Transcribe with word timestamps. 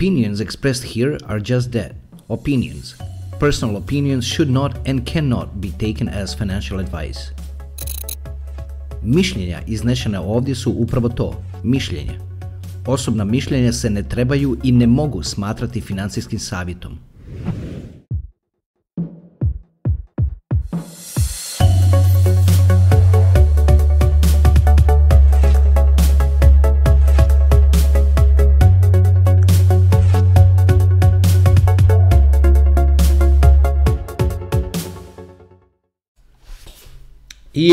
opinions 0.00 0.40
expressed 0.40 0.82
here 0.82 1.18
are 1.28 1.38
just 1.38 1.72
that 1.72 1.92
opinions. 2.30 2.94
Personal 3.38 3.76
opinions 3.76 4.24
should 4.24 4.48
not 4.48 4.72
and 4.88 5.04
cannot 5.04 5.60
be 5.60 5.70
taken 5.72 6.08
as 6.08 6.34
financial 6.34 6.80
advice. 6.80 7.18
Mišljenja 9.02 9.60
iznešena 9.66 10.22
ovdje 10.22 10.54
su 10.54 10.72
upravo 10.72 11.08
to, 11.08 11.42
mišljenje. 11.64 12.18
Osobna 12.86 13.24
mišljenja 13.24 13.72
se 13.72 13.90
ne 13.90 14.02
trebaju 14.02 14.56
i 14.62 14.72
ne 14.72 14.86
mogu 14.86 15.22
smatrati 15.22 15.80
financijskim 15.80 16.38
savjetom. 16.38 16.98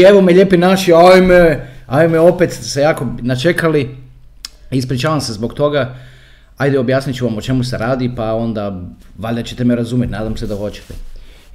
Evo 0.04 0.22
me 0.22 0.34
lijepi 0.34 0.58
naši, 0.58 0.94
ajme, 0.94 1.68
ajme 1.88 2.20
opet 2.20 2.54
se 2.54 2.82
jako 2.82 3.08
načekali. 3.22 3.96
Ispričavam 4.72 5.22
se 5.22 5.34
zbog 5.34 5.54
toga. 5.54 5.96
Ajde 6.58 6.80
objasnit 6.80 7.16
ću 7.16 7.26
vam 7.26 7.38
o 7.38 7.42
čemu 7.42 7.64
se 7.64 7.78
radi, 7.78 8.12
pa 8.16 8.34
onda 8.34 8.82
valjda 9.18 9.44
ćete 9.44 9.64
me 9.64 9.76
razumjeti, 9.76 10.12
nadam 10.12 10.38
se 10.38 10.48
da 10.48 10.56
hoćete. 10.56 10.94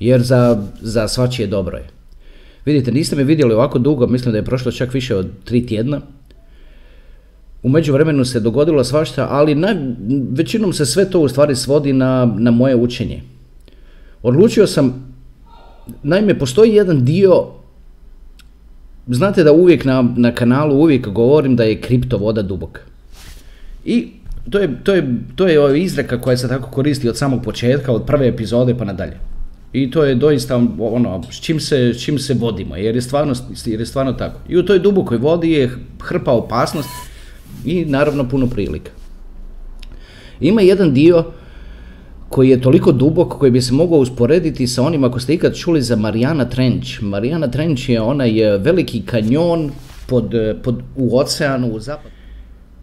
Jer 0.01 0.23
za, 0.23 0.63
za 0.81 1.09
svačije 1.09 1.47
dobro 1.47 1.77
je. 1.77 1.85
Vidite, 2.65 2.93
niste 2.93 3.17
me 3.17 3.25
vidjeli 3.25 3.55
ovako 3.55 3.79
dugo, 3.79 4.07
mislim 4.07 4.33
da 4.33 4.39
je 4.39 4.45
prošlo 4.45 4.73
čak 4.73 4.95
više 4.95 5.17
od 5.17 5.31
tri 5.45 5.67
tjedna. 5.67 6.01
U 7.63 7.69
međuvremenu 7.69 8.25
se 8.25 8.41
dogodilo 8.41 8.85
svašta, 8.85 9.29
ali 9.31 9.55
naj, 9.55 9.75
većinom 10.31 10.73
se 10.73 10.87
sve 10.87 11.11
to 11.11 11.21
u 11.21 11.29
stvari 11.29 11.57
svodi 11.57 11.93
na, 11.93 12.35
na 12.39 12.51
moje 12.51 12.77
učenje. 12.77 13.23
Odlučio 14.23 14.67
sam, 14.67 15.15
naime, 16.03 16.39
postoji 16.39 16.75
jedan 16.75 17.05
dio 17.05 17.47
znate 19.09 19.45
da 19.45 19.53
uvijek 19.53 19.85
na, 19.85 20.13
na 20.17 20.33
kanalu 20.33 20.75
uvijek 20.75 21.09
govorim 21.09 21.57
da 21.57 21.65
je 21.65 21.81
kripto 21.81 22.19
voda 22.19 22.43
dubok. 22.43 22.81
I 23.85 24.09
to 24.51 24.59
je, 24.59 24.85
to 24.85 24.95
je, 24.95 25.17
to 25.35 25.47
je 25.47 25.83
izreka 25.83 26.21
koja 26.21 26.37
se 26.37 26.49
tako 26.49 26.71
koristi 26.71 27.09
od 27.09 27.17
samog 27.17 27.43
početka, 27.43 27.93
od 27.93 28.07
prve 28.07 28.29
epizode 28.29 28.75
pa 28.75 28.85
nadalje. 28.85 29.17
I 29.73 29.91
to 29.91 30.05
je 30.05 30.15
doista 30.15 30.57
ono, 30.79 31.23
s 31.31 31.41
čim 31.41 31.61
se, 31.61 31.95
s 31.95 32.05
čim 32.05 32.19
se 32.19 32.35
vodimo, 32.35 32.77
jer 32.77 32.95
je, 32.95 33.03
stvarno, 33.03 33.35
jer 33.67 33.81
je 33.81 33.87
stvarno 33.87 34.13
tako. 34.13 34.41
I 34.49 34.57
u 34.57 34.63
toj 34.67 34.79
dubokoj 34.79 35.19
vodi 35.19 35.53
je 35.53 35.71
hrpa 36.01 36.33
opasnost 36.33 36.89
i 37.65 37.85
naravno 37.85 38.29
puno 38.29 38.47
prilika. 38.47 38.91
Ima 40.41 40.61
jedan 40.61 40.95
dio 40.95 41.25
koji 42.33 42.49
je 42.49 42.61
toliko 42.61 42.93
dubok 42.93 43.33
koji 43.39 43.51
bi 43.51 43.61
se 43.61 43.75
mogao 43.75 43.99
usporediti 43.99 44.67
sa 44.67 44.83
onim 44.83 45.05
ako 45.05 45.21
ste 45.21 45.35
ikad 45.35 45.57
čuli 45.57 45.83
za 45.83 45.97
Mariana 45.97 46.45
Trench. 46.49 47.03
Mariana 47.03 47.51
Trench 47.51 47.89
je 47.89 48.01
onaj 48.01 48.59
veliki 48.59 49.03
kanjon 49.03 49.71
pod, 50.07 50.35
pod, 50.65 50.81
u 50.97 51.19
oceanu 51.19 51.69
u 51.69 51.81
zapad 51.81 52.11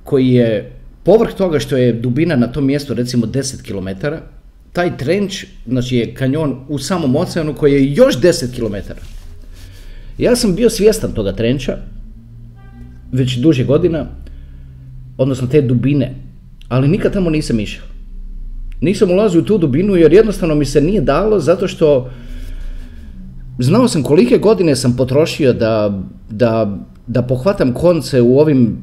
koji 0.04 0.28
je 0.28 0.72
povrh 1.04 1.34
toga 1.34 1.60
što 1.60 1.78
je 1.78 1.94
dubina 1.94 2.36
na 2.36 2.48
tom 2.48 2.66
mjestu 2.66 2.94
recimo 2.94 3.26
10 3.26 3.66
km, 3.66 4.06
taj 4.74 4.98
trench, 4.98 5.36
znači 5.68 5.98
je 5.98 6.14
kanjon 6.14 6.56
u 6.68 6.80
samom 6.80 7.16
oceanu 7.16 7.54
koji 7.54 7.74
je 7.74 7.94
još 7.94 8.22
10 8.22 8.56
km. 8.56 8.94
Ja 10.18 10.36
sam 10.36 10.56
bio 10.56 10.70
svjestan 10.70 11.12
toga 11.12 11.34
trenča 11.34 11.78
već 13.12 13.38
duže 13.38 13.64
godina, 13.64 14.06
odnosno 15.18 15.48
te 15.48 15.62
dubine, 15.62 16.16
ali 16.68 16.88
nikad 16.88 17.14
tamo 17.14 17.30
nisam 17.30 17.60
išao 17.60 17.89
nisam 18.82 19.12
ulazio 19.12 19.42
u 19.42 19.46
tu 19.46 19.58
dubinu 19.58 19.96
jer 19.96 20.14
jednostavno 20.14 20.56
mi 20.56 20.66
se 20.66 20.82
nije 20.82 21.02
dalo 21.02 21.40
zato 21.40 21.68
što 21.68 22.10
znao 23.60 23.88
sam 23.88 24.04
kolike 24.04 24.38
godine 24.38 24.76
sam 24.76 24.96
potrošio 24.96 25.54
da, 25.54 26.02
da, 26.30 26.78
da 27.08 27.22
pohvatam 27.22 27.74
konce 27.74 28.22
u 28.22 28.40
ovim, 28.40 28.78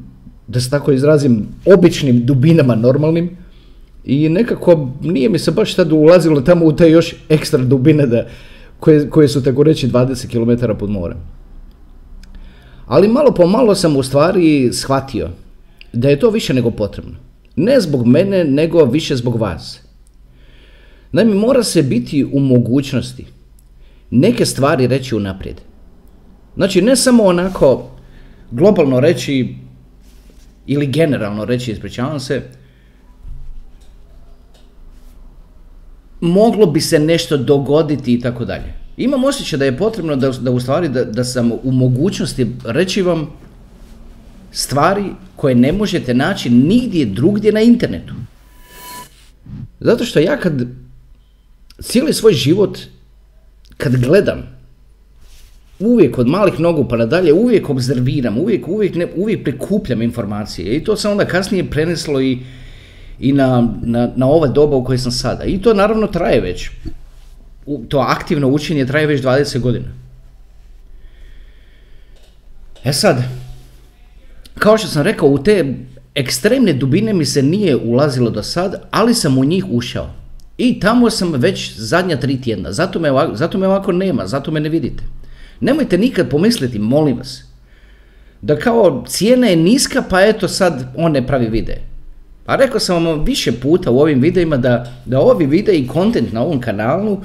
da 0.47 0.59
se 0.59 0.69
tako 0.69 0.91
izrazim, 0.91 1.47
običnim 1.65 2.25
dubinama 2.25 2.75
normalnim 2.75 3.37
i 4.05 4.29
nekako 4.29 4.89
nije 5.01 5.29
mi 5.29 5.39
se 5.39 5.51
baš 5.51 5.73
tad 5.73 5.91
ulazilo 5.91 6.41
tamo 6.41 6.65
u 6.65 6.75
te 6.75 6.91
još 6.91 7.15
ekstra 7.29 7.63
dubine 7.63 8.05
da, 8.05 8.25
koje, 8.79 9.09
koje 9.09 9.27
su 9.27 9.43
tako 9.43 9.63
reći 9.63 9.87
20 9.87 10.27
km 10.31 10.77
pod 10.79 10.89
morem. 10.89 11.17
Ali 12.85 13.07
malo 13.07 13.31
po 13.31 13.47
malo 13.47 13.75
sam 13.75 13.97
u 13.97 14.03
stvari 14.03 14.69
shvatio 14.73 15.29
da 15.93 16.09
je 16.09 16.19
to 16.19 16.29
više 16.29 16.53
nego 16.53 16.71
potrebno. 16.71 17.15
Ne 17.55 17.79
zbog 17.79 18.07
mene, 18.07 18.43
nego 18.43 18.85
više 18.85 19.15
zbog 19.15 19.35
vas. 19.35 19.86
Naime, 21.11 21.35
mora 21.35 21.63
se 21.63 21.83
biti 21.83 22.25
u 22.31 22.39
mogućnosti 22.39 23.25
neke 24.11 24.45
stvari 24.45 24.87
reći 24.87 25.15
unaprijed. 25.15 25.61
Znači, 26.55 26.81
ne 26.81 26.95
samo 26.95 27.23
onako 27.23 27.89
globalno 28.51 28.99
reći 28.99 29.55
ili 30.67 30.87
generalno 30.87 31.45
reći, 31.45 31.71
ispričavam 31.71 32.19
se, 32.19 32.41
moglo 36.21 36.65
bi 36.65 36.81
se 36.81 36.99
nešto 36.99 37.37
dogoditi 37.37 38.13
i 38.13 38.19
tako 38.19 38.45
dalje. 38.45 38.73
Imam 38.97 39.23
osjećaj 39.23 39.59
da 39.59 39.65
je 39.65 39.77
potrebno 39.77 40.15
da, 40.15 40.29
da 40.29 40.51
u 40.51 40.59
stvari 40.59 40.89
da, 40.89 41.05
da 41.05 41.23
sam 41.23 41.51
u 41.51 41.71
mogućnosti 41.71 42.47
reći 42.65 43.01
vam 43.01 43.29
stvari 44.51 45.05
koje 45.35 45.55
ne 45.55 45.71
možete 45.71 46.13
naći 46.13 46.49
nigdje 46.49 47.05
drugdje 47.05 47.51
na 47.51 47.61
internetu. 47.61 48.13
Zato 49.79 50.05
što 50.05 50.19
ja 50.19 50.37
kad 50.37 50.67
cijeli 51.81 52.13
svoj 52.13 52.33
život 52.33 52.79
kad 53.77 53.95
gledam, 53.95 54.57
uvijek 55.79 56.17
od 56.17 56.27
malih 56.27 56.59
nogu 56.59 56.87
pa 56.87 56.97
nadalje, 56.97 57.33
uvijek 57.33 57.69
obzerviram, 57.69 58.37
uvijek, 58.37 58.67
uvijek, 58.67 58.95
ne, 58.95 59.07
uvijek 59.15 59.43
prikupljam 59.43 60.01
informacije 60.01 60.75
i 60.75 60.83
to 60.83 60.95
se 60.95 61.09
onda 61.09 61.25
kasnije 61.25 61.69
preneslo 61.69 62.21
i, 62.21 62.39
i 63.19 63.33
na, 63.33 63.73
na, 63.81 64.11
na 64.15 64.27
ova 64.27 64.47
doba 64.47 64.75
u 64.75 64.83
kojoj 64.83 64.97
sam 64.97 65.11
sada. 65.11 65.43
I 65.43 65.61
to 65.61 65.73
naravno 65.73 66.07
traje 66.07 66.41
već. 66.41 66.69
To 67.89 67.97
aktivno 67.99 68.47
učenje 68.47 68.85
traje 68.85 69.07
već 69.07 69.21
20 69.21 69.59
godina. 69.59 69.87
E 72.83 72.93
sad, 72.93 73.23
kao 74.59 74.77
što 74.77 74.87
sam 74.87 75.03
rekao, 75.03 75.29
u 75.29 75.43
te 75.43 75.75
ekstremne 76.15 76.73
dubine 76.73 77.13
mi 77.13 77.25
se 77.25 77.43
nije 77.43 77.75
ulazilo 77.75 78.29
do 78.29 78.43
sad, 78.43 78.81
ali 78.91 79.13
sam 79.13 79.37
u 79.37 79.43
njih 79.43 79.65
ušao. 79.69 80.16
I 80.57 80.79
tamo 80.79 81.09
sam 81.09 81.33
već 81.33 81.73
zadnja 81.75 82.19
tri 82.19 82.41
tjedna, 82.41 82.71
zato 82.71 82.99
me, 82.99 83.11
ovako, 83.11 83.35
zato 83.35 83.57
me 83.57 83.67
ovako 83.67 83.91
nema, 83.91 84.27
zato 84.27 84.51
me 84.51 84.59
ne 84.59 84.69
vidite. 84.69 85.03
Nemojte 85.59 85.97
nikad 85.97 86.29
pomisliti, 86.29 86.79
molim 86.79 87.17
vas, 87.17 87.43
da 88.41 88.59
kao 88.59 89.03
cijena 89.07 89.47
je 89.47 89.55
niska 89.55 90.03
pa 90.09 90.21
eto 90.21 90.47
sad 90.47 90.93
on 90.97 91.11
ne 91.11 91.27
pravi 91.27 91.47
videe. 91.49 91.81
Pa 92.45 92.55
rekao 92.55 92.79
sam 92.79 93.05
vam 93.05 93.23
više 93.23 93.51
puta 93.51 93.91
u 93.91 93.99
ovim 93.99 94.21
videima 94.21 94.57
da, 94.57 94.93
da 95.05 95.19
ovi 95.19 95.45
videi 95.45 95.79
i 95.79 95.87
kontent 95.87 96.33
na 96.33 96.41
ovom 96.41 96.61
kanalu 96.61 97.21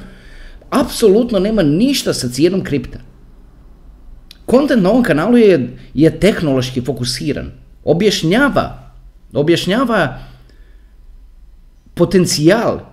apsolutno 0.71 1.39
nema 1.39 1.63
ništa 1.63 2.15
sa 2.15 2.29
cijenom 2.29 2.65
kripta. 2.65 2.99
Kontent 4.47 4.83
na 4.83 4.91
ovom 4.91 5.03
kanalu 5.03 5.39
je, 5.39 5.77
je 5.95 6.21
tehnološki 6.21 6.81
fokusiran. 6.81 7.51
Objašnjava, 7.85 8.93
objašnjava 9.33 10.19
potencijal 11.95 12.92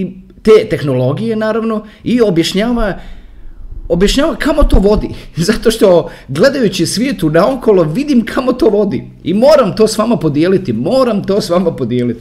i 0.00 0.12
te 0.42 0.68
tehnologije 0.70 1.36
naravno 1.36 1.86
i 2.04 2.20
objašnjava 2.20 2.98
objašnjava 3.88 4.36
kamo 4.36 4.62
to 4.62 4.78
vodi. 4.78 5.08
Zato 5.48 5.70
što 5.70 6.10
gledajući 6.28 6.86
svijetu 6.86 7.30
naokolo 7.30 7.82
vidim 7.82 8.24
kamo 8.24 8.52
to 8.52 8.68
vodi. 8.68 9.10
I 9.24 9.34
moram 9.34 9.76
to 9.76 9.88
s 9.88 9.98
vama 9.98 10.16
podijeliti. 10.16 10.72
Moram 10.72 11.24
to 11.24 11.40
s 11.40 11.50
vama 11.50 11.76
podijeliti. 11.76 12.20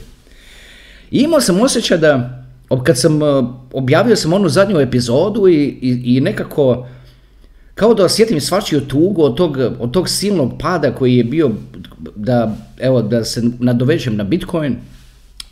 I 1.12 1.20
imao 1.20 1.42
sam 1.42 1.62
osjećaj 1.62 1.98
da 1.98 2.42
kad 2.84 3.00
sam 3.00 3.24
e, 3.24 3.26
objavio 3.74 4.16
sam 4.16 4.34
onu 4.34 4.50
zadnju 4.50 4.80
epizodu 4.80 5.48
i, 5.48 5.64
i, 5.82 6.18
i 6.18 6.22
nekako 6.22 6.88
kao 7.76 7.94
da 7.94 8.06
osjetim 8.06 8.42
svačiju 8.42 8.82
tugu 8.82 9.24
od 9.24 9.38
tog, 9.38 9.58
od 9.80 9.92
tog 9.92 10.10
silnog 10.10 10.54
pada 10.60 10.96
koji 10.96 11.18
je 11.18 11.24
bio 11.24 11.52
da, 12.16 12.56
evo, 12.80 13.02
da 13.02 13.24
se 13.24 13.44
nadovežem 13.60 14.16
na 14.16 14.24
Bitcoin 14.24 14.76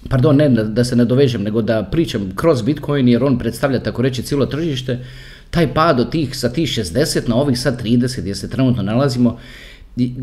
pardon, 0.10 0.36
ne 0.36 0.50
da 0.50 0.84
se 0.84 0.96
ne 0.96 1.06
dovežem, 1.06 1.44
nego 1.44 1.62
da 1.62 1.84
pričam 1.84 2.32
kroz 2.36 2.62
Bitcoin 2.62 3.08
jer 3.08 3.24
on 3.24 3.40
predstavlja 3.40 3.80
tako 3.80 4.02
reći 4.02 4.24
cijelo 4.24 4.46
tržište, 4.46 5.00
taj 5.50 5.74
pad 5.74 6.00
od 6.00 6.12
tih 6.12 6.38
sa 6.38 6.50
tih 6.50 6.70
60 6.70 7.30
na 7.30 7.36
ovih 7.36 7.60
sad 7.60 7.82
30 7.84 8.22
gdje 8.22 8.36
se 8.36 8.50
trenutno 8.50 8.84
nalazimo, 8.84 9.40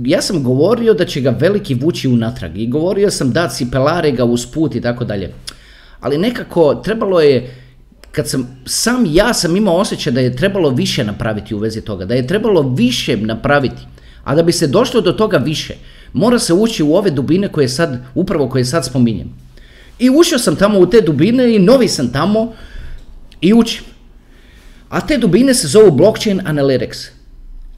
ja 0.04 0.22
sam 0.22 0.42
govorio 0.42 0.94
da 0.94 1.04
će 1.04 1.20
ga 1.20 1.30
veliki 1.30 1.74
vući 1.74 2.08
unatrag 2.08 2.58
i 2.58 2.66
govorio 2.66 3.10
sam 3.10 3.32
da 3.32 3.48
cipelare 3.48 4.10
ga 4.10 4.24
usput 4.24 4.74
i 4.74 4.80
tako 4.80 5.04
dalje. 5.04 5.32
Ali 6.00 6.18
nekako 6.18 6.74
trebalo 6.74 7.20
je, 7.20 7.54
kad 8.12 8.28
sam, 8.28 8.62
sam 8.66 9.06
ja 9.08 9.34
sam 9.34 9.56
imao 9.56 9.76
osjećaj 9.76 10.12
da 10.12 10.20
je 10.20 10.36
trebalo 10.36 10.70
više 10.70 11.04
napraviti 11.04 11.54
u 11.54 11.58
vezi 11.58 11.80
toga, 11.80 12.04
da 12.04 12.14
je 12.14 12.26
trebalo 12.26 12.62
više 12.62 13.16
napraviti, 13.16 13.82
a 14.24 14.34
da 14.34 14.42
bi 14.42 14.52
se 14.52 14.66
došlo 14.66 15.00
do 15.00 15.12
toga 15.12 15.36
više, 15.36 15.74
mora 16.12 16.38
se 16.38 16.54
ući 16.54 16.82
u 16.82 16.94
ove 16.94 17.10
dubine 17.10 17.48
koje 17.48 17.68
sad, 17.68 17.98
upravo 18.14 18.48
koje 18.48 18.64
sad 18.64 18.86
spominjem. 18.86 19.32
I 20.00 20.10
ušao 20.10 20.38
sam 20.38 20.56
tamo 20.56 20.78
u 20.78 20.86
te 20.86 21.00
dubine 21.00 21.54
i 21.54 21.58
novi 21.58 21.88
sam 21.88 22.12
tamo 22.12 22.52
i 23.40 23.54
učim. 23.54 23.84
A 24.88 25.00
te 25.00 25.18
dubine 25.18 25.54
se 25.54 25.68
zovu 25.68 25.90
blockchain 25.90 26.40
analytics. 26.40 27.08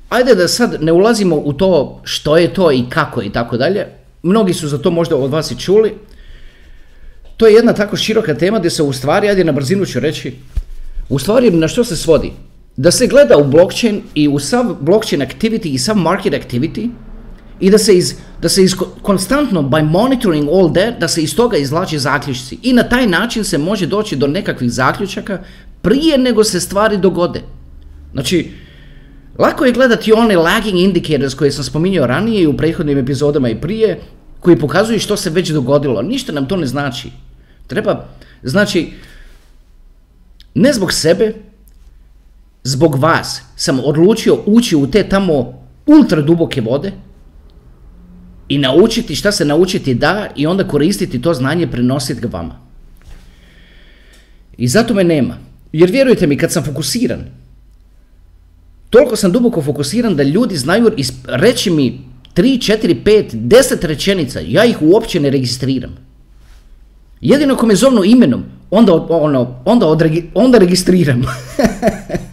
Ajde 0.08 0.34
da 0.34 0.48
sad 0.48 0.82
ne 0.82 0.92
ulazimo 0.92 1.36
u 1.36 1.52
to 1.52 2.00
što 2.04 2.36
je 2.36 2.54
to 2.54 2.72
i 2.72 2.84
kako 2.88 3.22
i 3.22 3.32
tako 3.32 3.56
dalje. 3.56 3.86
Mnogi 4.22 4.54
su 4.54 4.69
za 4.69 4.78
to 4.78 4.90
možda 4.90 5.16
od 5.16 5.30
vas 5.30 5.50
i 5.50 5.58
čuli. 5.58 5.94
To 7.36 7.46
je 7.46 7.54
jedna 7.54 7.72
tako 7.72 7.96
široka 7.96 8.34
tema 8.34 8.58
gdje 8.58 8.70
se 8.70 8.82
u 8.82 8.92
stvari, 8.92 9.28
ajde 9.28 9.44
na 9.44 9.52
brzinu 9.52 9.86
ću 9.86 10.00
reći, 10.00 10.34
u 11.08 11.19
stvari 11.19 11.50
na 11.50 11.69
što 11.69 11.84
se 11.84 11.96
svodi? 11.96 12.32
Da 12.76 12.90
se 12.90 13.06
gleda 13.06 13.36
u 13.36 13.44
blockchain 13.44 14.02
i 14.14 14.28
u 14.28 14.38
sav 14.38 14.76
blockchain 14.80 15.22
activity 15.22 15.74
i 15.74 15.78
sav 15.78 15.96
market 15.96 16.32
activity 16.32 16.88
i 17.60 17.70
da 17.70 17.78
se, 17.78 17.96
iz, 17.96 18.14
da 18.40 18.49
se 18.49 18.64
iz, 18.64 18.75
konstantno 19.02 19.62
by 19.62 19.90
monitoring 19.90 20.49
all 20.49 20.72
that, 20.72 20.99
da 21.00 21.08
se 21.08 21.22
iz 21.22 21.37
toga 21.37 21.56
izvlače 21.56 21.99
zaključci. 21.99 22.58
I 22.62 22.72
na 22.72 22.82
taj 22.82 23.06
način 23.06 23.44
se 23.44 23.58
može 23.58 23.87
doći 23.87 24.16
do 24.16 24.26
nekakvih 24.26 24.72
zaključaka 24.72 25.38
prije 25.82 26.19
nego 26.19 26.44
se 26.44 26.60
stvari 26.60 26.96
dogode. 26.96 27.43
Znači, 28.12 28.50
lako 29.38 29.64
je 29.64 29.72
gledati 29.72 30.12
one 30.12 30.37
lagging 30.37 30.78
indicators 30.78 31.34
koje 31.34 31.50
sam 31.50 31.64
spominjao 31.64 32.06
ranije 32.06 32.43
i 32.43 32.46
u 32.46 32.56
prethodnim 32.56 32.99
epizodama 32.99 33.49
i 33.49 33.60
prije, 33.60 34.00
koji 34.40 34.58
pokazuju 34.58 35.00
što 35.00 35.16
se 35.16 35.31
već 35.31 35.50
dogodilo. 35.50 36.02
Ništa 36.02 36.32
nam 36.32 36.48
to 36.48 36.56
ne 36.56 36.66
znači. 36.66 37.10
Treba, 37.66 38.08
znači, 38.43 38.93
ne 40.55 40.72
zbog 40.72 40.93
sebe, 40.93 41.34
zbog 42.64 42.94
vas 42.94 43.43
sam 43.56 43.81
odlučio 43.84 44.38
ući 44.46 44.76
u 44.76 44.87
te 44.90 45.08
tamo 45.08 45.62
ultra 45.87 46.22
duboke 46.22 46.60
vode 46.60 46.93
i 48.52 48.58
naučiti 48.58 49.14
šta 49.16 49.32
se 49.32 49.44
naučiti 49.44 49.94
da 49.94 50.28
i 50.37 50.46
onda 50.46 50.69
koristiti 50.69 51.22
to 51.22 51.34
znanje, 51.34 51.66
prenositi 51.66 52.20
ga 52.20 52.28
vama. 52.32 52.58
I 54.56 54.69
zato 54.69 54.94
me 54.94 55.04
nema. 55.04 55.38
Jer 55.72 55.90
vjerujte 55.90 56.26
mi, 56.26 56.37
kad 56.37 56.52
sam 56.52 56.64
fokusiran, 56.64 57.25
toliko 58.90 59.16
sam 59.16 59.32
duboko 59.32 59.62
fokusiran 59.62 60.16
da 60.16 60.22
ljudi 60.22 60.56
znaju 60.56 60.90
reći 61.25 61.70
mi 61.70 62.00
3, 62.34 62.72
4, 62.76 63.02
5, 63.04 63.31
10 63.32 63.87
rečenica, 63.87 64.40
ja 64.46 64.64
ih 64.64 64.82
uopće 64.82 65.20
ne 65.20 65.31
registriram. 65.31 65.96
Jedino 67.20 67.55
ako 67.55 67.66
me 67.66 67.75
zovnu 67.75 68.05
imenom, 68.05 68.44
onda, 68.70 68.94
ono, 68.94 69.62
onda, 69.64 69.87
onda 70.34 70.58
registriram. 70.58 71.22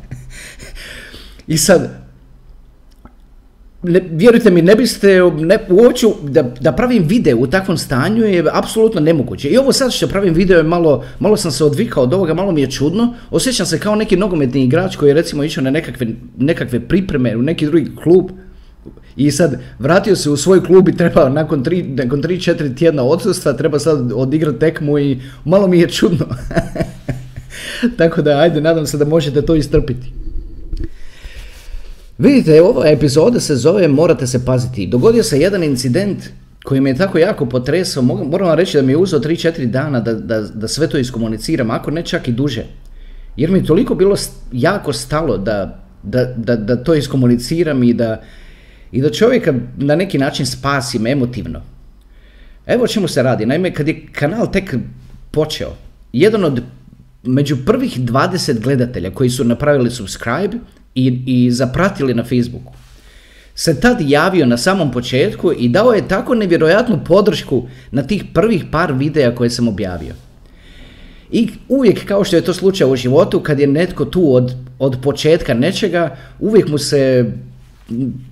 I 1.48 1.58
sad, 1.58 2.09
ne, 3.84 4.02
vjerujte 4.12 4.52
mi, 4.52 4.62
ne 4.62 4.76
biste, 4.76 5.22
ne, 5.38 5.58
uopće 5.70 6.08
da, 6.24 6.44
da 6.62 6.72
pravim 6.72 7.04
video 7.04 7.38
u 7.38 7.48
takvom 7.48 7.78
stanju 7.78 8.26
je 8.26 8.46
apsolutno 8.54 9.02
nemoguće. 9.02 9.50
I 9.50 9.58
ovo 9.58 9.74
sad 9.74 9.94
što 9.94 10.08
pravim 10.08 10.34
video 10.34 10.58
je 10.58 10.64
malo, 10.64 11.04
malo 11.20 11.38
sam 11.38 11.52
se 11.52 11.64
odvikao 11.64 12.04
od 12.04 12.14
ovoga, 12.14 12.34
malo 12.34 12.52
mi 12.52 12.62
je 12.62 12.72
čudno. 12.72 13.14
Osjećam 13.30 13.66
se 13.66 13.80
kao 13.80 13.96
neki 13.96 14.18
nogometni 14.18 14.64
igrač 14.64 14.96
koji 14.96 15.10
je 15.10 15.14
recimo 15.14 15.44
išao 15.44 15.64
na 15.64 15.70
nekakve, 15.70 16.08
nekakve 16.38 16.80
pripreme 16.80 17.38
u 17.38 17.42
neki 17.42 17.66
drugi 17.66 17.92
klub 18.04 18.32
i 19.16 19.32
sad 19.32 19.60
vratio 19.80 20.16
se 20.16 20.30
u 20.30 20.38
svoj 20.38 20.64
klub 20.64 20.90
i 20.90 20.98
treba 20.98 21.30
nakon 21.30 21.64
3 21.64 22.04
nakon 22.04 22.22
4 22.22 22.78
tjedna 22.78 23.04
odsustva 23.04 23.54
treba 23.54 23.80
sad 23.80 24.12
odigrati 24.16 24.60
tekmu 24.60 25.00
i 25.00 25.20
malo 25.46 25.68
mi 25.68 25.80
je 25.80 25.90
čudno. 25.90 26.26
Tako 27.98 28.22
da 28.22 28.38
ajde, 28.38 28.62
nadam 28.62 28.86
se 28.86 28.98
da 28.98 29.06
možete 29.06 29.42
to 29.42 29.56
istrpiti. 29.56 30.12
Vidite, 32.20 32.62
ova 32.62 32.88
epizoda 32.88 33.40
se 33.40 33.56
zove 33.56 33.88
Morate 33.88 34.28
se 34.28 34.46
paziti. 34.46 34.88
Dogodio 34.88 35.24
se 35.24 35.40
jedan 35.40 35.64
incident 35.64 36.24
koji 36.64 36.82
me 36.82 36.90
je 36.90 36.98
tako 36.98 37.18
jako 37.18 37.46
potresao. 37.46 38.04
Moram 38.04 38.48
vam 38.48 38.58
reći 38.58 38.78
da 38.78 38.84
mi 38.84 38.92
je 38.92 38.98
uzeo 38.98 39.20
3-4 39.20 39.66
dana 39.66 40.00
da, 40.00 40.14
da, 40.14 40.42
da 40.42 40.68
sve 40.68 40.88
to 40.88 40.98
iskomuniciram, 40.98 41.72
ako 41.72 41.92
ne 41.92 42.04
čak 42.04 42.28
i 42.28 42.32
duže. 42.32 42.66
Jer 43.38 43.52
mi 43.52 43.60
je 43.60 43.66
toliko 43.66 43.96
bilo 43.96 44.16
jako 44.52 44.94
stalo 44.94 45.38
da, 45.38 45.84
da, 46.04 46.26
da, 46.26 46.56
da 46.56 46.84
to 46.84 46.96
iskomuniciram 46.96 47.84
i 47.84 47.94
da, 47.94 48.22
i 48.92 49.02
da 49.02 49.10
čovjeka 49.10 49.54
na 49.78 49.96
neki 49.96 50.18
način 50.18 50.46
spasim 50.46 51.08
emotivno. 51.08 51.62
Evo 52.66 52.84
o 52.84 52.88
čemu 52.88 53.08
se 53.08 53.24
radi. 53.24 53.46
Naime, 53.46 53.74
kad 53.74 53.88
je 53.88 54.06
kanal 54.12 54.52
tek 54.52 54.76
počeo, 55.32 55.72
jedan 56.14 56.44
od 56.44 56.62
među 57.24 57.58
prvih 57.66 58.00
20 58.00 58.60
gledatelja 58.60 59.12
koji 59.12 59.30
su 59.30 59.44
napravili 59.44 59.92
subscribe 59.92 60.58
i, 60.96 61.22
i 61.26 61.52
zapratili 61.52 62.14
na 62.14 62.24
Facebooku, 62.24 62.74
se 63.56 63.80
tad 63.80 63.98
javio 64.02 64.46
na 64.46 64.58
samom 64.58 64.92
početku 64.92 65.52
i 65.58 65.70
dao 65.70 65.94
je 65.94 66.08
tako 66.08 66.36
nevjerojatnu 66.36 67.00
podršku 67.06 67.68
na 67.92 68.04
tih 68.04 68.24
prvih 68.34 68.66
par 68.72 68.94
videa 68.94 69.36
koje 69.36 69.50
sam 69.50 69.68
objavio. 69.68 70.14
I 71.32 71.50
uvijek, 71.68 72.06
kao 72.06 72.24
što 72.24 72.36
je 72.36 72.42
to 72.42 72.54
slučaj 72.54 72.92
u 72.92 72.96
životu, 72.96 73.40
kad 73.40 73.60
je 73.60 73.68
netko 73.68 74.06
tu 74.06 74.36
od, 74.36 74.56
od 74.80 74.98
početka 75.04 75.54
nečega, 75.54 76.18
uvijek 76.40 76.68
mu 76.68 76.78
se 76.78 77.32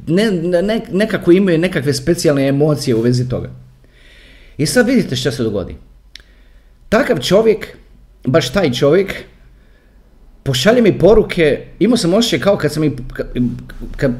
ne, 0.07 0.31
ne, 0.62 0.81
nekako 0.92 1.31
imaju 1.31 1.57
nekakve 1.57 1.94
specijalne 1.94 2.48
emocije 2.48 2.95
u 2.95 3.01
vezi 3.01 3.30
toga. 3.30 3.50
I 4.57 4.65
sad 4.65 4.88
vidite 4.88 5.15
što 5.15 5.31
se 5.31 5.44
dogodi. 5.44 5.75
Takav 6.89 7.19
čovjek, 7.19 7.68
baš 8.25 8.54
taj 8.54 8.71
čovjek, 8.71 9.13
pošalje 10.48 10.82
mi 10.82 10.98
poruke, 11.00 11.66
imao 11.80 11.98
sam 11.98 12.14
osjećaj 12.14 12.40
kao 12.40 12.58
kad 12.58 12.74
sam 12.74 12.84
i, 12.84 12.92
kad, 13.98 14.12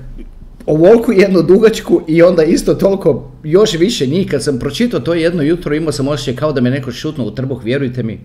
ovolku 0.66 1.12
jednu 1.12 1.42
dugačku 1.42 2.02
i 2.08 2.22
onda 2.22 2.44
isto 2.44 2.74
toliko, 2.74 3.32
još 3.44 3.74
više 3.74 4.08
njih, 4.08 4.28
kad 4.32 4.44
sam 4.44 4.60
pročitao 4.60 5.00
to 5.00 5.14
jedno 5.14 5.44
jutro, 5.44 5.76
imao 5.76 5.92
sam 5.92 6.08
osjećaj 6.08 6.36
kao 6.36 6.54
da 6.54 6.62
me 6.62 6.70
neko 6.70 6.92
šutno 6.92 7.26
u 7.26 7.32
trbuh, 7.32 7.64
vjerujte 7.64 8.04
mi. 8.04 8.20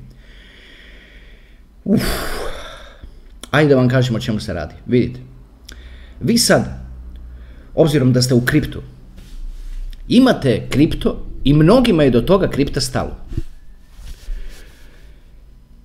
Uf. 1.84 2.02
Ajde 3.50 3.68
da 3.68 3.76
vam 3.76 3.88
kažem 3.88 4.16
o 4.16 4.20
čemu 4.20 4.40
se 4.40 4.52
radi. 4.52 4.74
Vidite. 4.86 5.20
Vi 6.20 6.38
sad, 6.38 6.64
obzirom 7.74 8.12
da 8.12 8.22
ste 8.22 8.34
u 8.34 8.40
kriptu, 8.40 8.82
imate 10.08 10.66
kripto 10.70 11.26
i 11.44 11.54
mnogima 11.54 12.02
je 12.02 12.10
do 12.10 12.20
toga 12.20 12.50
kripta 12.50 12.80
stalo. 12.80 13.16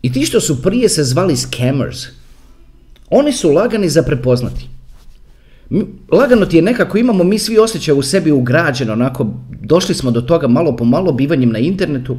I 0.02 0.12
ti 0.12 0.26
što 0.26 0.42
su 0.42 0.62
prije 0.62 0.90
se 0.90 1.04
zvali 1.04 1.38
scammers, 1.38 2.06
oni 3.10 3.34
su 3.34 3.52
lagani 3.52 3.90
za 3.90 4.04
prepoznati. 4.04 4.68
Lagano 6.12 6.46
ti 6.46 6.56
je 6.56 6.62
nekako, 6.62 6.98
imamo 6.98 7.24
mi 7.24 7.40
svi 7.40 7.58
osjećaj 7.58 7.96
u 7.96 8.02
sebi 8.02 8.32
ugrađeno, 8.32 8.94
onako, 8.94 9.28
došli 9.62 9.96
smo 9.96 10.12
do 10.12 10.22
toga 10.22 10.48
malo 10.48 10.76
po 10.76 10.86
malo 10.86 11.12
bivanjem 11.12 11.52
na 11.52 11.60
internetu. 11.60 12.18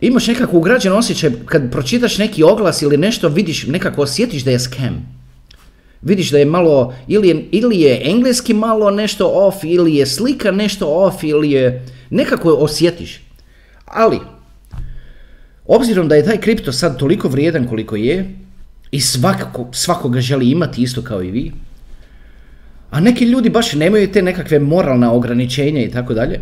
Imaš 0.00 0.26
nekako 0.26 0.58
ugrađen 0.58 0.92
osjećaj, 0.92 1.30
kad 1.46 1.70
pročitaš 1.70 2.18
neki 2.18 2.42
oglas 2.42 2.82
ili 2.82 2.96
nešto, 2.96 3.28
vidiš, 3.28 3.66
nekako 3.66 4.02
osjetiš 4.02 4.44
da 4.44 4.50
je 4.50 4.58
scam 4.58 5.22
vidiš 6.02 6.30
da 6.30 6.38
je 6.38 6.44
malo, 6.44 6.94
ili 7.06 7.28
je, 7.28 7.48
ili 7.50 7.80
je 7.80 8.00
engleski 8.04 8.54
malo 8.54 8.90
nešto 8.90 9.30
off, 9.34 9.64
ili 9.64 9.94
je 9.94 10.06
slika 10.06 10.50
nešto 10.50 10.86
off, 10.88 11.24
ili 11.24 11.50
je, 11.50 11.86
nekako 12.10 12.50
osjetiš. 12.50 13.20
Ali, 13.84 14.18
obzirom 15.74 16.08
da 16.08 16.14
je 16.14 16.24
taj 16.24 16.40
kripto 16.40 16.72
sad 16.72 16.98
toliko 16.98 17.28
vrijedan 17.28 17.66
koliko 17.68 17.96
je, 17.96 18.34
i 18.90 19.00
svakako, 19.00 19.68
svako 19.72 20.08
ga 20.08 20.20
želi 20.20 20.50
imati 20.50 20.82
isto 20.82 21.02
kao 21.02 21.22
i 21.22 21.30
vi, 21.30 21.52
a 22.90 23.00
neki 23.00 23.24
ljudi 23.24 23.50
baš 23.50 23.72
nemaju 23.72 24.12
te 24.12 24.22
nekakve 24.22 24.58
moralna 24.58 25.12
ograničenja 25.12 25.82
i 25.82 25.90
tako 25.90 26.14
dalje, 26.14 26.40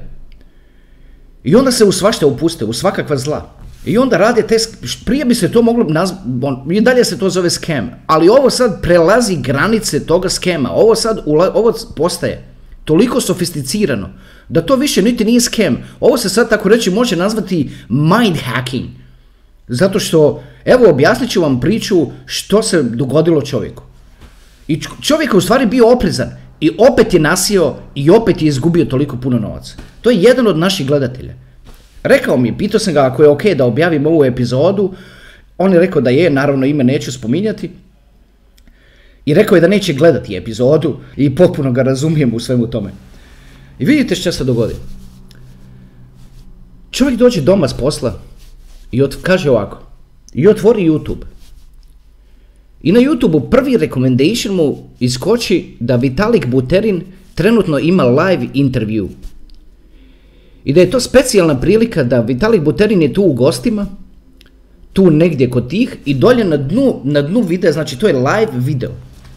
i 1.44 1.54
onda 1.54 1.72
se 1.72 1.84
u 1.84 1.92
svašta 1.92 2.26
upuste, 2.26 2.64
u 2.64 2.72
svakakva 2.72 3.16
zla. 3.16 3.56
I 3.84 3.98
onda 3.98 4.16
rade 4.16 4.42
te, 4.42 4.56
prije 5.04 5.24
bi 5.24 5.34
se 5.34 5.52
to 5.52 5.62
moglo, 5.62 5.86
i 6.70 6.80
dalje 6.80 7.04
se 7.04 7.18
to 7.18 7.30
zove 7.30 7.50
scam, 7.50 7.90
ali 8.06 8.28
ovo 8.28 8.50
sad 8.50 8.82
prelazi 8.82 9.36
granice 9.36 10.06
toga 10.06 10.28
skema, 10.28 10.70
ovo 10.70 10.94
sad, 10.94 11.22
ovo 11.26 11.72
postaje 11.96 12.44
toliko 12.84 13.20
sofisticirano, 13.20 14.08
da 14.48 14.62
to 14.66 14.76
više 14.76 15.02
niti 15.02 15.24
nije 15.24 15.40
scam, 15.40 15.76
ovo 16.00 16.16
se 16.16 16.28
sad 16.28 16.48
tako 16.48 16.68
reći 16.68 16.90
može 16.90 17.16
nazvati 17.16 17.70
mind 17.88 18.36
hacking, 18.36 18.99
zato 19.70 19.98
što, 19.98 20.42
evo 20.64 20.90
objasnit 20.90 21.30
ću 21.30 21.42
vam 21.42 21.60
priču 21.60 22.06
što 22.26 22.62
se 22.62 22.82
dogodilo 22.82 23.42
čovjeku. 23.42 23.82
I 24.68 24.80
čovjek 25.02 25.32
je 25.32 25.36
u 25.36 25.40
stvari 25.40 25.66
bio 25.66 25.92
oprezan 25.92 26.30
i 26.60 26.70
opet 26.78 27.14
je 27.14 27.20
nasio 27.20 27.74
i 27.94 28.10
opet 28.10 28.42
je 28.42 28.48
izgubio 28.48 28.84
toliko 28.84 29.16
puno 29.16 29.38
novaca. 29.38 29.74
To 30.00 30.10
je 30.10 30.22
jedan 30.22 30.46
od 30.46 30.58
naših 30.58 30.86
gledatelja. 30.86 31.34
Rekao 32.02 32.36
mi, 32.36 32.58
pitao 32.58 32.80
sam 32.80 32.94
ga 32.94 33.06
ako 33.06 33.22
je 33.22 33.28
ok 33.28 33.44
da 33.44 33.64
objavim 33.64 34.06
ovu 34.06 34.24
epizodu, 34.24 34.92
on 35.58 35.72
je 35.72 35.80
rekao 35.80 36.02
da 36.02 36.10
je, 36.10 36.30
naravno 36.30 36.66
ime 36.66 36.84
neću 36.84 37.12
spominjati. 37.12 37.70
I 39.24 39.34
rekao 39.34 39.56
je 39.56 39.60
da 39.60 39.68
neće 39.68 39.92
gledati 39.92 40.36
epizodu 40.36 40.96
i 41.16 41.34
potpuno 41.34 41.72
ga 41.72 41.82
razumijem 41.82 42.34
u 42.34 42.40
svemu 42.40 42.66
tome. 42.66 42.90
I 43.78 43.84
vidite 43.84 44.14
što 44.14 44.32
se 44.32 44.44
dogodi. 44.44 44.74
Čovjek 46.90 47.18
dođe 47.18 47.40
doma 47.40 47.68
s 47.68 47.74
posla 47.74 48.29
i 48.92 49.02
kaže 49.22 49.50
ovako, 49.50 49.78
i 50.34 50.48
otvori 50.48 50.88
YouTube. 50.88 51.24
I 52.82 52.92
na 52.92 53.00
YouTube 53.00 53.50
prvi 53.50 53.76
recommendation 53.76 54.54
mu 54.54 54.78
iskoči 55.00 55.76
da 55.80 55.96
Vitalik 55.96 56.46
Buterin 56.46 57.02
trenutno 57.34 57.78
ima 57.78 58.04
live 58.04 58.48
intervju 58.54 59.08
I 60.64 60.72
da 60.72 60.80
je 60.80 60.90
to 60.90 61.00
specijalna 61.00 61.60
prilika 61.60 62.02
da 62.04 62.20
Vitalik 62.20 62.62
Buterin 62.62 63.02
je 63.02 63.12
tu 63.12 63.22
u 63.22 63.32
gostima, 63.32 63.86
tu 64.92 65.10
negdje 65.10 65.50
kod 65.50 65.68
tih 65.68 65.96
i 66.04 66.14
dolje 66.14 66.44
na 66.44 66.56
dnu, 66.56 67.00
na 67.04 67.22
dnu 67.22 67.40
videa, 67.40 67.72
znači 67.72 67.98
to 67.98 68.08
je 68.08 68.14
live 68.14 68.52
video. 68.54 68.90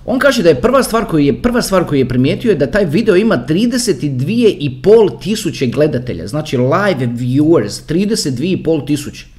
On 0.05 0.19
kaže 0.19 0.43
da 0.43 0.49
je 0.49 0.61
prva 0.61 0.83
stvar 0.83 1.05
koju 1.05 1.25
je, 1.25 1.41
prva 1.41 1.61
stvar 1.61 1.85
koju 1.85 1.99
je 1.99 2.07
primijetio 2.07 2.49
je 2.49 2.55
da 2.55 2.71
taj 2.71 2.85
video 2.85 3.15
ima 3.15 3.45
32,5 3.49 5.21
tisuće 5.21 5.67
gledatelja, 5.67 6.27
znači 6.27 6.57
live 6.57 7.07
viewers, 7.07 7.93
32,5 7.93 8.87
tisuće. 8.87 9.32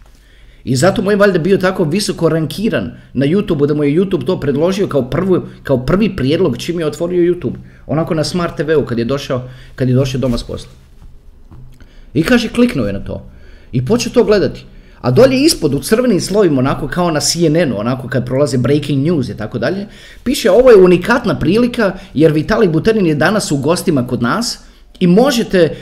I 0.65 0.77
zato 0.77 1.03
mu 1.03 1.11
je 1.11 1.17
valjda 1.17 1.39
bio 1.39 1.57
tako 1.57 1.85
visoko 1.85 2.29
rankiran 2.29 2.91
na 3.13 3.27
YouTube 3.27 3.67
da 3.67 3.75
mu 3.75 3.85
je 3.85 4.01
YouTube 4.01 4.27
to 4.27 4.41
predložio 4.41 4.87
kao, 4.87 5.11
prvi, 5.11 5.41
kao 5.63 5.79
prvi 5.87 6.17
prijedlog 6.17 6.59
čim 6.59 6.81
je 6.81 6.87
otvorio 6.87 7.35
YouTube. 7.35 7.55
Onako 7.87 8.15
na 8.15 8.25
Smart 8.25 8.57
TV-u 8.57 8.85
kad 8.85 8.99
je 8.99 9.05
došao, 9.05 9.49
kad 9.75 9.89
je 9.89 9.95
došao 9.95 10.21
doma 10.21 10.39
s 10.39 10.43
posla. 10.43 10.71
I 12.15 12.23
kaže 12.23 12.49
kliknuo 12.49 12.87
je 12.87 12.93
na 12.93 13.05
to. 13.05 13.27
I 13.73 13.85
počeo 13.85 14.13
to 14.13 14.25
gledati. 14.25 14.65
A 15.01 15.11
dolje 15.11 15.45
ispod 15.45 15.75
u 15.75 15.79
crvenim 15.79 16.21
slovima, 16.21 16.59
onako 16.59 16.89
kao 16.89 17.11
na 17.11 17.21
CNN-u, 17.21 17.79
onako 17.79 18.09
kad 18.09 18.27
prolaze 18.27 18.59
breaking 18.59 19.07
news 19.07 19.29
i 19.29 19.37
tako 19.37 19.59
dalje, 19.59 19.87
piše 20.23 20.51
ovo 20.51 20.71
je 20.71 20.77
unikatna 20.77 21.39
prilika 21.39 21.93
jer 22.15 22.33
Vitali 22.33 22.69
Buterin 22.69 23.07
je 23.07 23.15
danas 23.15 23.53
u 23.53 23.57
gostima 23.57 24.07
kod 24.07 24.23
nas 24.23 24.59
i 25.01 25.07
možete 25.07 25.77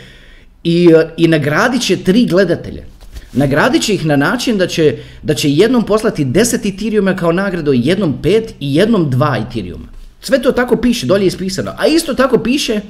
i, 0.65 0.89
i 1.17 1.29
nagradit 1.29 1.83
će 1.83 1.97
tri 1.97 2.27
gledatelje. 2.27 2.92
Nagradit 3.33 3.83
će 3.83 3.95
ih 3.95 4.07
na 4.07 4.17
način 4.17 4.59
da 4.59 4.67
će, 4.67 4.97
da 5.23 5.35
će 5.35 5.51
jednom 5.51 5.87
poslati 5.87 6.25
10 6.25 6.75
Ethereuma 6.75 7.17
kao 7.17 7.33
nagradu, 7.33 7.73
jednom 7.73 8.19
5 8.23 8.51
i 8.61 8.75
jednom 8.75 9.11
2 9.11 9.47
Ethereuma. 9.47 9.87
Sve 10.21 10.43
to 10.43 10.53
tako 10.53 10.77
piše, 10.77 11.07
dolje 11.07 11.23
je 11.23 11.27
ispisano. 11.27 11.75
A 11.79 11.87
isto 11.87 12.15
tako 12.15 12.39
piše 12.39 12.81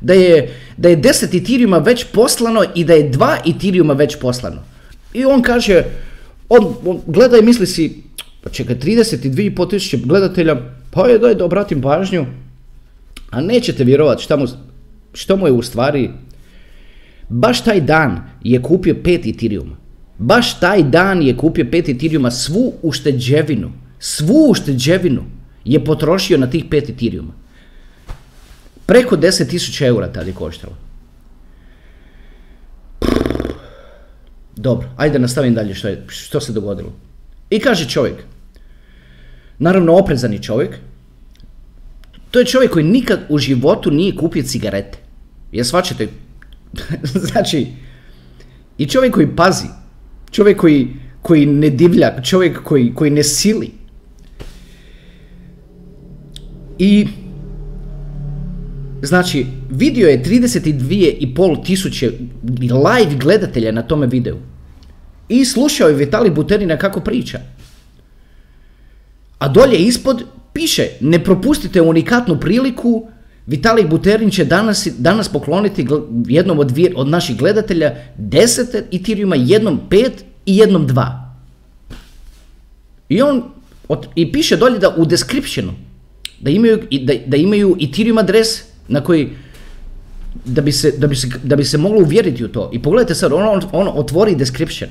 da 0.00 0.14
je, 0.14 0.54
da 0.76 0.88
je 0.88 1.02
10 1.02 1.42
Ethereuma 1.42 1.78
već 1.78 2.04
poslano 2.12 2.64
i 2.74 2.84
da 2.84 2.94
je 2.94 3.10
2 3.12 3.56
Ethereuma 3.56 3.92
već 3.92 4.16
poslano. 4.16 4.62
I 5.14 5.24
on 5.24 5.42
kaže, 5.42 5.82
on, 6.48 6.74
on 6.84 7.00
gleda 7.06 7.42
misli 7.42 7.66
si, 7.66 8.02
pa 8.42 8.50
čekaj, 8.50 8.76
32,5 8.76 9.70
tisuće 9.70 9.96
gledatelja, 9.96 10.56
pa 10.90 11.08
je 11.08 11.18
daj 11.18 11.34
da 11.34 11.44
obratim 11.44 11.82
pažnju, 11.82 12.26
a 13.30 13.40
nećete 13.40 13.84
vjerovati 13.84 14.22
šta 14.22 14.36
mu, 14.36 14.46
što 15.12 15.36
mu 15.36 15.46
je 15.46 15.52
u 15.52 15.62
stvari, 15.62 16.10
baš 17.28 17.64
taj 17.64 17.80
dan 17.80 18.20
je 18.42 18.62
kupio 18.62 18.94
5 18.94 19.34
Ethereuma. 19.34 19.76
Baš 20.18 20.60
taj 20.60 20.82
dan 20.82 21.22
je 21.22 21.36
kupio 21.36 21.64
5 21.64 21.94
Ethereuma, 21.96 22.30
svu 22.30 22.72
ušteđevinu, 22.82 23.72
svu 23.98 24.50
ušteđevinu 24.50 25.24
je 25.64 25.84
potrošio 25.84 26.38
na 26.38 26.50
tih 26.50 26.64
5 26.64 26.90
Ethereuma. 26.90 27.32
Preko 28.86 29.16
10.000 29.16 29.86
eura 29.86 30.12
tada 30.12 30.26
je 30.26 30.34
koštalo. 30.34 30.76
Dobro, 34.56 34.88
ajde 34.96 35.18
nastavim 35.18 35.54
dalje 35.54 35.74
što, 35.74 35.88
je, 35.88 36.04
što 36.08 36.40
se 36.40 36.52
dogodilo. 36.52 36.92
I 37.50 37.60
kaže 37.60 37.88
čovjek, 37.88 38.24
naravno 39.58 39.96
oprezani 39.96 40.42
čovjek, 40.42 40.78
to 42.30 42.38
je 42.38 42.46
čovjek 42.46 42.72
koji 42.72 42.84
nikad 42.84 43.20
u 43.28 43.38
životu 43.38 43.90
nije 43.90 44.16
kupio 44.16 44.42
cigarete. 44.42 44.98
Ja 45.52 45.64
svačate, 45.64 46.08
znači, 47.28 47.66
i 48.78 48.86
čovjek 48.86 49.14
koji 49.14 49.36
pazi, 49.36 49.66
čovjek 50.30 50.60
koji, 50.60 50.88
koji 51.22 51.46
ne 51.46 51.70
divlja, 51.70 52.22
čovjek 52.22 52.62
koji, 52.62 52.94
koji 52.94 53.10
ne 53.10 53.22
sili. 53.22 53.70
I 56.78 57.06
Znači, 59.04 59.46
video 59.70 60.08
je 60.08 60.22
32,5 60.22 61.64
tisuće 61.64 62.10
live 62.58 63.16
gledatelja 63.20 63.72
na 63.72 63.82
tome 63.82 64.06
videu. 64.06 64.36
I 65.28 65.44
slušao 65.44 65.88
je 65.88 65.94
Vitali 65.94 66.30
Buterina 66.30 66.76
kako 66.76 67.00
priča. 67.00 67.40
A 69.38 69.48
dolje 69.48 69.78
ispod 69.78 70.24
piše, 70.52 70.88
ne 71.00 71.24
propustite 71.24 71.82
unikatnu 71.82 72.40
priliku, 72.40 73.08
Vitali 73.46 73.84
Buterin 73.84 74.30
će 74.30 74.44
danas, 74.44 74.88
danas 74.98 75.28
pokloniti 75.28 75.86
jednom 76.28 76.58
od, 76.58 76.72
od 76.94 77.08
naših 77.08 77.36
gledatelja 77.36 77.96
10 78.18 78.82
Ethereuma, 78.92 79.36
jednom 79.36 79.80
5 79.90 80.10
i 80.46 80.56
jednom 80.56 80.88
2. 80.88 81.24
I 83.08 83.22
on 83.22 83.42
i 84.14 84.32
piše 84.32 84.56
dolje 84.56 84.78
da 84.78 84.94
u 84.96 85.04
descriptionu 85.04 85.72
da 86.40 86.50
imaju, 86.50 86.82
da, 87.02 87.14
da 87.26 87.36
imaju 87.36 87.76
Ethereum 87.80 88.18
adres 88.18 88.48
na 88.88 89.00
koji 89.00 89.30
da 90.44 90.62
bi 90.62 90.72
se, 90.72 90.90
da 90.98 91.06
bi 91.06 91.16
se, 91.16 91.28
da 91.42 91.56
bi 91.56 91.64
se 91.64 91.78
moglo 91.78 92.00
uvjeriti 92.00 92.44
u 92.44 92.48
to. 92.48 92.70
I 92.72 92.82
pogledajte 92.82 93.14
sad, 93.14 93.32
on, 93.32 93.62
on 93.72 93.88
otvori 93.88 94.34
description. 94.34 94.90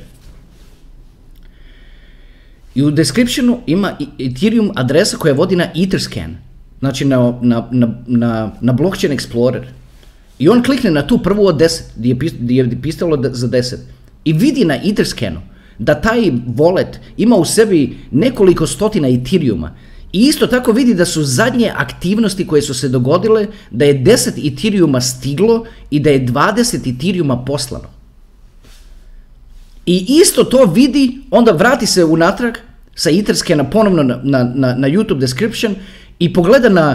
I 2.75 2.83
u 2.83 2.91
descriptionu 2.91 3.60
ima 3.67 3.98
Ethereum 4.19 4.72
adresa 4.75 5.17
koja 5.17 5.33
vodi 5.33 5.55
na 5.55 5.67
Etherscan. 5.75 6.38
Znači 6.84 7.06
na, 7.06 7.34
na, 7.42 7.68
na, 7.72 7.88
na, 8.08 8.52
na 8.62 8.74
blockchain 8.74 9.13
explorer. 9.13 9.63
I 10.40 10.50
on 10.50 10.63
klikne 10.63 10.92
na 10.92 11.08
tu 11.08 11.18
prvu 11.24 11.46
od 11.48 11.56
10, 11.56 11.82
gdje 12.40 12.56
je, 12.56 12.82
pisalo 12.82 13.24
za 13.32 13.48
10. 13.48 13.75
I 14.25 14.34
vidi 14.34 14.66
na 14.66 14.75
Etherscanu 14.75 15.40
da 15.80 15.96
taj 16.02 16.32
wallet 16.58 17.00
ima 17.18 17.36
u 17.36 17.46
sebi 17.46 17.98
nekoliko 18.12 18.68
stotina 18.68 19.08
Ethereuma 19.08 19.72
i 20.13 20.28
isto 20.28 20.48
tako 20.48 20.72
vidi 20.72 20.94
da 20.94 21.06
su 21.06 21.24
zadnje 21.24 21.72
aktivnosti 21.75 22.48
koje 22.48 22.62
su 22.62 22.74
se 22.74 22.90
dogodile, 22.90 23.48
da 23.72 23.86
je 23.86 24.04
10 24.04 24.54
Ethereuma 24.54 25.02
stiglo 25.02 25.66
i 25.90 26.00
da 26.00 26.10
je 26.10 26.25
20 26.28 26.96
Ethereuma 26.96 27.46
poslano. 27.46 27.88
I 29.86 30.06
isto 30.22 30.44
to 30.44 30.66
vidi, 30.66 31.22
onda 31.32 31.52
vrati 31.52 31.86
se 31.86 32.04
unatrag 32.04 32.54
sa 32.96 33.10
Etherscana 33.10 33.70
ponovno 33.70 34.04
na, 34.04 34.20
na, 34.24 34.75
na 34.75 34.88
YouTube 34.88 35.20
description 35.20 35.75
i 36.24 36.34
pogleda 36.34 36.70
na, 36.70 36.86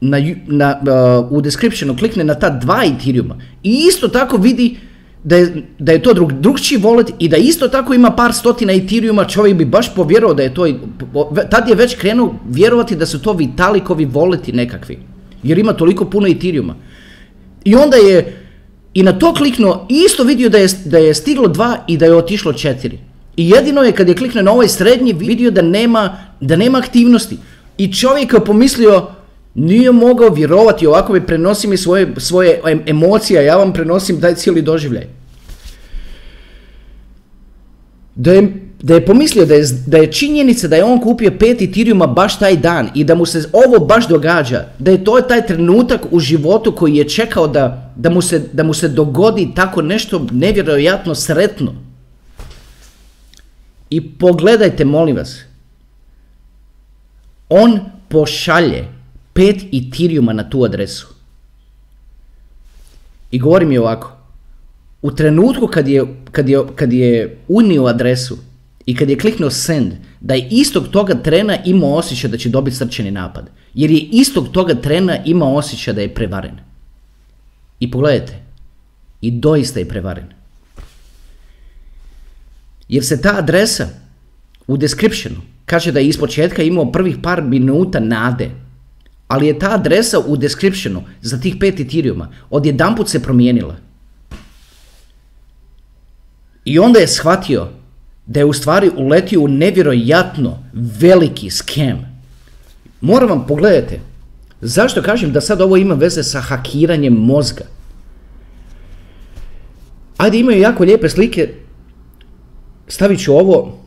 na, 0.00 0.18
na 0.46 0.74
uh, 0.80 1.32
u 1.32 1.40
descriptionu, 1.40 1.96
klikne 1.96 2.24
na 2.24 2.34
ta 2.34 2.50
dva 2.50 2.82
Ethereuma 2.84 3.38
i 3.62 3.86
isto 3.88 4.08
tako 4.08 4.36
vidi 4.36 4.76
da 5.24 5.36
je, 5.36 5.62
da 5.78 5.92
je 5.92 6.02
to 6.02 6.12
drug, 6.12 6.32
drugčiji 6.32 6.78
wallet 6.78 7.12
i 7.18 7.28
da 7.28 7.36
isto 7.36 7.68
tako 7.68 7.94
ima 7.94 8.10
par 8.10 8.32
stotina 8.32 8.72
Ethereuma, 8.72 9.24
čovjek 9.24 9.56
bi 9.56 9.64
baš 9.64 9.94
povjerovao 9.94 10.34
da 10.34 10.42
je 10.42 10.54
to, 10.54 10.66
tad 11.50 11.68
je 11.68 11.74
već 11.74 11.94
krenuo 11.96 12.34
vjerovati 12.48 12.96
da 12.96 13.06
su 13.06 13.22
to 13.22 13.32
Vitalikovi 13.32 14.04
voleti 14.04 14.52
nekakvi, 14.52 14.98
jer 15.42 15.58
ima 15.58 15.72
toliko 15.72 16.04
puno 16.04 16.28
Ethereuma. 16.28 16.76
I 17.64 17.74
onda 17.74 17.96
je 17.96 18.36
i 18.94 19.02
na 19.02 19.12
to 19.12 19.34
kliknuo 19.34 19.86
i 19.88 20.04
isto 20.06 20.24
vidio 20.24 20.48
da 20.48 20.58
je, 20.58 20.68
da 20.84 20.98
je 20.98 21.14
stiglo 21.14 21.48
dva 21.48 21.78
i 21.88 21.96
da 21.96 22.06
je 22.06 22.16
otišlo 22.16 22.52
četiri. 22.52 22.98
I 23.36 23.48
jedino 23.50 23.82
je 23.82 23.92
kad 23.92 24.08
je 24.08 24.16
kliknuo 24.16 24.42
na 24.42 24.52
ovaj 24.52 24.68
srednji 24.68 25.12
vidio 25.12 25.50
da 25.50 25.62
nema, 25.62 26.18
da 26.40 26.56
nema 26.56 26.78
aktivnosti. 26.78 27.38
I 27.78 27.92
čovjek 27.92 28.32
je 28.32 28.44
pomislio, 28.44 29.06
nije 29.54 29.92
mogao 29.92 30.28
vjerovati, 30.28 30.86
ovako 30.86 31.12
mi 31.12 31.26
prenosi 31.26 31.68
mi 31.68 31.76
svoje, 31.76 32.14
svoje 32.16 32.60
emocije, 32.86 33.44
ja 33.44 33.56
vam 33.56 33.72
prenosim 33.72 34.20
taj 34.20 34.34
cijeli 34.34 34.62
doživljaj. 34.62 35.06
Da 38.14 38.32
je, 38.32 38.52
da 38.82 38.94
je 38.94 39.06
pomislio 39.06 39.46
da 39.46 39.54
je, 39.54 39.64
da 39.86 39.98
je 39.98 40.12
činjenica 40.12 40.68
da 40.68 40.76
je 40.76 40.84
on 40.84 41.00
kupio 41.00 41.32
pet 41.38 41.62
Ethereuma 41.62 42.06
baš 42.06 42.38
taj 42.38 42.56
dan 42.56 42.90
i 42.94 43.04
da 43.04 43.14
mu 43.14 43.26
se 43.26 43.48
ovo 43.52 43.86
baš 43.86 44.08
događa, 44.08 44.64
da 44.78 44.90
je 44.90 45.04
to 45.04 45.20
taj 45.20 45.46
trenutak 45.46 46.00
u 46.10 46.20
životu 46.20 46.72
koji 46.72 46.96
je 46.96 47.08
čekao 47.08 47.46
da, 47.48 47.92
da, 47.96 48.10
mu, 48.10 48.22
se, 48.22 48.38
da 48.52 48.62
mu 48.62 48.74
se 48.74 48.88
dogodi 48.88 49.48
tako 49.54 49.82
nešto 49.82 50.26
nevjerojatno 50.32 51.14
sretno. 51.14 51.74
I 53.90 54.00
pogledajte, 54.18 54.84
molim 54.84 55.16
vas, 55.16 55.38
on 57.48 57.80
pošalje 58.08 58.88
pet 59.32 59.56
Ethereuma 59.72 60.32
na 60.32 60.50
tu 60.50 60.64
adresu. 60.64 61.06
I 63.30 63.38
govori 63.38 63.66
mi 63.66 63.78
ovako, 63.78 64.16
u 65.02 65.10
trenutku 65.10 65.66
kad 65.66 65.88
je, 65.88 66.04
kad 66.30 66.48
je, 66.48 66.62
kad 66.76 66.92
je 66.92 67.38
unio 67.48 67.84
adresu 67.86 68.38
i 68.86 68.96
kad 68.96 69.10
je 69.10 69.18
kliknuo 69.18 69.50
send, 69.50 69.92
da 70.20 70.34
je 70.34 70.48
istog 70.50 70.88
toga 70.88 71.14
trena 71.14 71.58
imao 71.64 71.94
osjećaj 71.94 72.30
da 72.30 72.38
će 72.38 72.48
dobiti 72.48 72.76
srčani 72.76 73.10
napad. 73.10 73.50
Jer 73.74 73.90
je 73.90 74.08
istog 74.12 74.48
toga 74.48 74.74
trena 74.74 75.18
imao 75.24 75.56
osjećaj 75.56 75.94
da 75.94 76.00
je 76.00 76.14
prevaren. 76.14 76.58
I 77.80 77.90
pogledajte, 77.90 78.42
i 79.20 79.30
doista 79.30 79.80
je 79.80 79.88
prevaren. 79.88 80.32
Jer 82.88 83.04
se 83.04 83.22
ta 83.22 83.38
adresa 83.38 83.88
u 84.66 84.76
descriptionu 84.76 85.53
kaže 85.66 85.92
da 85.92 86.00
je 86.00 86.08
ispočetka 86.08 86.62
imao 86.62 86.92
prvih 86.92 87.16
par 87.22 87.42
minuta 87.42 88.00
nade 88.00 88.50
ali 89.28 89.46
je 89.46 89.58
ta 89.58 89.74
adresa 89.74 90.18
u 90.18 90.36
descriptionu 90.36 91.02
za 91.22 91.40
tih 91.40 91.56
pet 91.60 91.80
Ethereuma 91.80 92.28
odjedanput 92.50 93.08
se 93.08 93.22
promijenila. 93.22 93.76
I 96.64 96.78
onda 96.78 96.98
je 96.98 97.08
shvatio 97.08 97.68
da 98.26 98.40
je 98.40 98.44
u 98.44 98.52
stvari 98.52 98.90
uletio 98.96 99.40
u 99.40 99.48
nevjerojatno 99.48 100.58
veliki 100.72 101.50
skem. 101.50 101.98
Moram 103.00 103.28
vam 103.28 103.46
pogledajte, 103.46 104.00
zašto 104.60 105.02
kažem 105.02 105.32
da 105.32 105.40
sad 105.40 105.60
ovo 105.60 105.76
ima 105.76 105.94
veze 105.94 106.22
sa 106.22 106.40
hakiranjem 106.40 107.12
mozga? 107.12 107.64
Ajde, 110.16 110.38
imaju 110.38 110.60
jako 110.60 110.84
lijepe 110.84 111.08
slike. 111.08 111.54
Stavit 112.88 113.20
ću 113.20 113.32
ovo, 113.32 113.83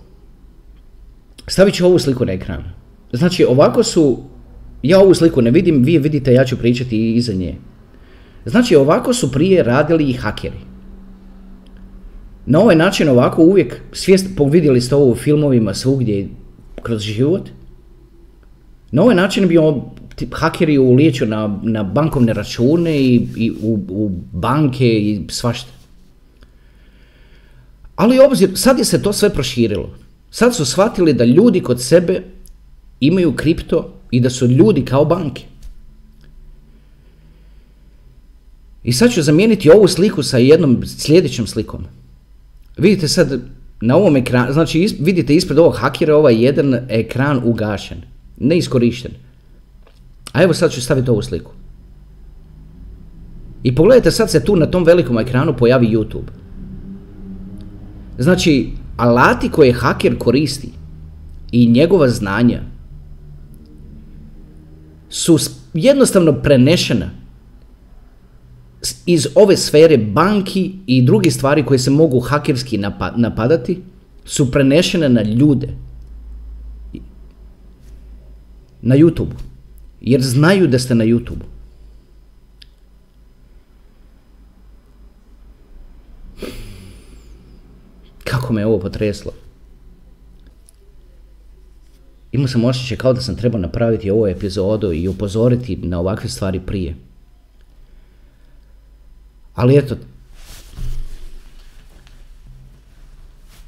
stavit 1.48 1.76
ću 1.76 1.86
ovu 1.86 2.00
sliku 2.00 2.26
na 2.26 2.32
ekran. 2.32 2.64
Znači, 3.12 3.46
ovako 3.46 3.84
su, 3.84 4.18
ja 4.84 5.00
ovu 5.00 5.14
sliku 5.14 5.42
ne 5.42 5.52
vidim, 5.52 5.84
vi 5.84 5.98
vidite, 5.98 6.34
ja 6.34 6.46
ću 6.46 6.58
pričati 6.58 6.98
i 6.98 7.14
iza 7.16 7.34
nje. 7.34 7.56
Znači, 8.46 8.76
ovako 8.76 9.14
su 9.14 9.32
prije 9.32 9.64
radili 9.64 10.10
i 10.10 10.14
hakeri. 10.14 10.60
Na 12.46 12.60
ovaj 12.60 12.76
način 12.76 13.10
ovako 13.10 13.42
uvijek, 13.44 13.82
svijest, 13.92 14.28
vidjeli 14.52 14.82
ste 14.82 14.96
ovo 14.96 15.12
u 15.12 15.16
filmovima 15.16 15.74
svugdje 15.74 16.30
kroz 16.82 17.02
život, 17.02 17.50
na 18.92 19.02
ovaj 19.02 19.16
način 19.16 19.48
bi 19.48 19.58
on, 19.58 19.82
hakeri 20.32 20.78
ulijeću 20.78 21.26
na, 21.26 21.60
na 21.64 21.84
bankovne 21.84 22.34
račune 22.34 22.98
i, 23.00 23.28
i 23.36 23.52
u, 23.52 23.80
u, 23.90 24.12
banke 24.32 24.88
i 24.88 25.22
svašta. 25.30 25.72
Ali 27.96 28.20
obzir, 28.20 28.50
sad 28.56 28.78
je 28.78 28.86
se 28.86 29.02
to 29.02 29.14
sve 29.14 29.30
proširilo. 29.30 29.90
Sad 30.38 30.56
su 30.56 30.66
shvatili 30.66 31.14
da 31.14 31.26
ljudi 31.26 31.60
kod 31.60 31.82
sebe 31.82 32.22
imaju 33.00 33.36
kripto 33.36 33.94
i 34.12 34.20
da 34.20 34.30
su 34.30 34.48
ljudi 34.48 34.86
kao 34.86 35.06
banke. 35.06 35.44
I 38.84 38.94
sad 38.94 39.12
ću 39.12 39.22
zamijeniti 39.22 39.70
ovu 39.70 39.88
sliku 39.88 40.24
sa 40.24 40.38
jednom 40.38 40.86
sljedećom 40.86 41.48
slikom. 41.48 41.86
Vidite 42.78 43.08
sad 43.08 43.42
na 43.82 43.96
ovom 43.96 44.16
ekranu, 44.16 44.54
znači 44.54 44.98
vidite 45.00 45.36
ispred 45.36 45.60
ovog 45.60 45.76
hakera 45.76 46.16
ovaj 46.16 46.46
jedan 46.46 46.74
ekran 46.90 47.42
ugašen, 47.44 48.02
neiskorišten. 48.38 49.12
A 50.34 50.44
evo 50.44 50.54
sad 50.54 50.72
ću 50.72 50.82
staviti 50.82 51.10
ovu 51.10 51.22
sliku. 51.22 51.52
I 53.64 53.76
pogledajte 53.76 54.12
sad 54.12 54.32
se 54.32 54.46
tu 54.46 54.56
na 54.56 54.66
tom 54.66 54.84
velikom 54.84 55.18
ekranu 55.20 55.58
pojavi 55.58 55.88
YouTube. 55.88 56.30
Znači, 58.18 58.70
alati 58.98 59.50
koje 59.50 59.74
haker 59.74 60.18
koristi 60.18 60.70
i 61.52 61.68
njegova 61.68 62.10
znanja 62.10 62.62
su 65.10 65.38
jednostavno 65.74 66.34
prenešena 66.34 67.10
iz 69.06 69.28
ove 69.36 69.58
sfere 69.58 69.98
banki 69.98 70.74
i 70.88 71.02
drugi 71.02 71.32
stvari 71.32 71.66
koje 71.66 71.80
se 71.80 71.92
mogu 71.92 72.20
hakerski 72.20 72.80
napadati 73.16 73.82
su 74.26 74.52
prenešene 74.52 75.10
na 75.10 75.22
ljude. 75.24 75.70
Na 78.82 78.96
YouTube. 78.96 79.34
Jer 80.02 80.22
znaju 80.22 80.68
da 80.68 80.80
ste 80.80 80.96
na 80.96 81.06
YouTube. 81.06 81.57
Kako 88.30 88.54
me 88.54 88.66
ovo 88.66 88.80
potreslo. 88.80 89.32
Imao 92.32 92.48
sam 92.48 92.66
osjećaj 92.66 92.98
kao 92.98 93.14
da 93.14 93.22
sam 93.22 93.36
trebao 93.36 93.62
napraviti 93.62 94.12
ovu 94.12 94.28
epizodu 94.28 94.94
i 94.94 95.08
upozoriti 95.08 95.76
na 95.76 96.00
ovakve 96.00 96.30
stvari 96.30 96.60
prije. 96.60 96.96
Ali 99.56 99.78
eto, 99.78 99.98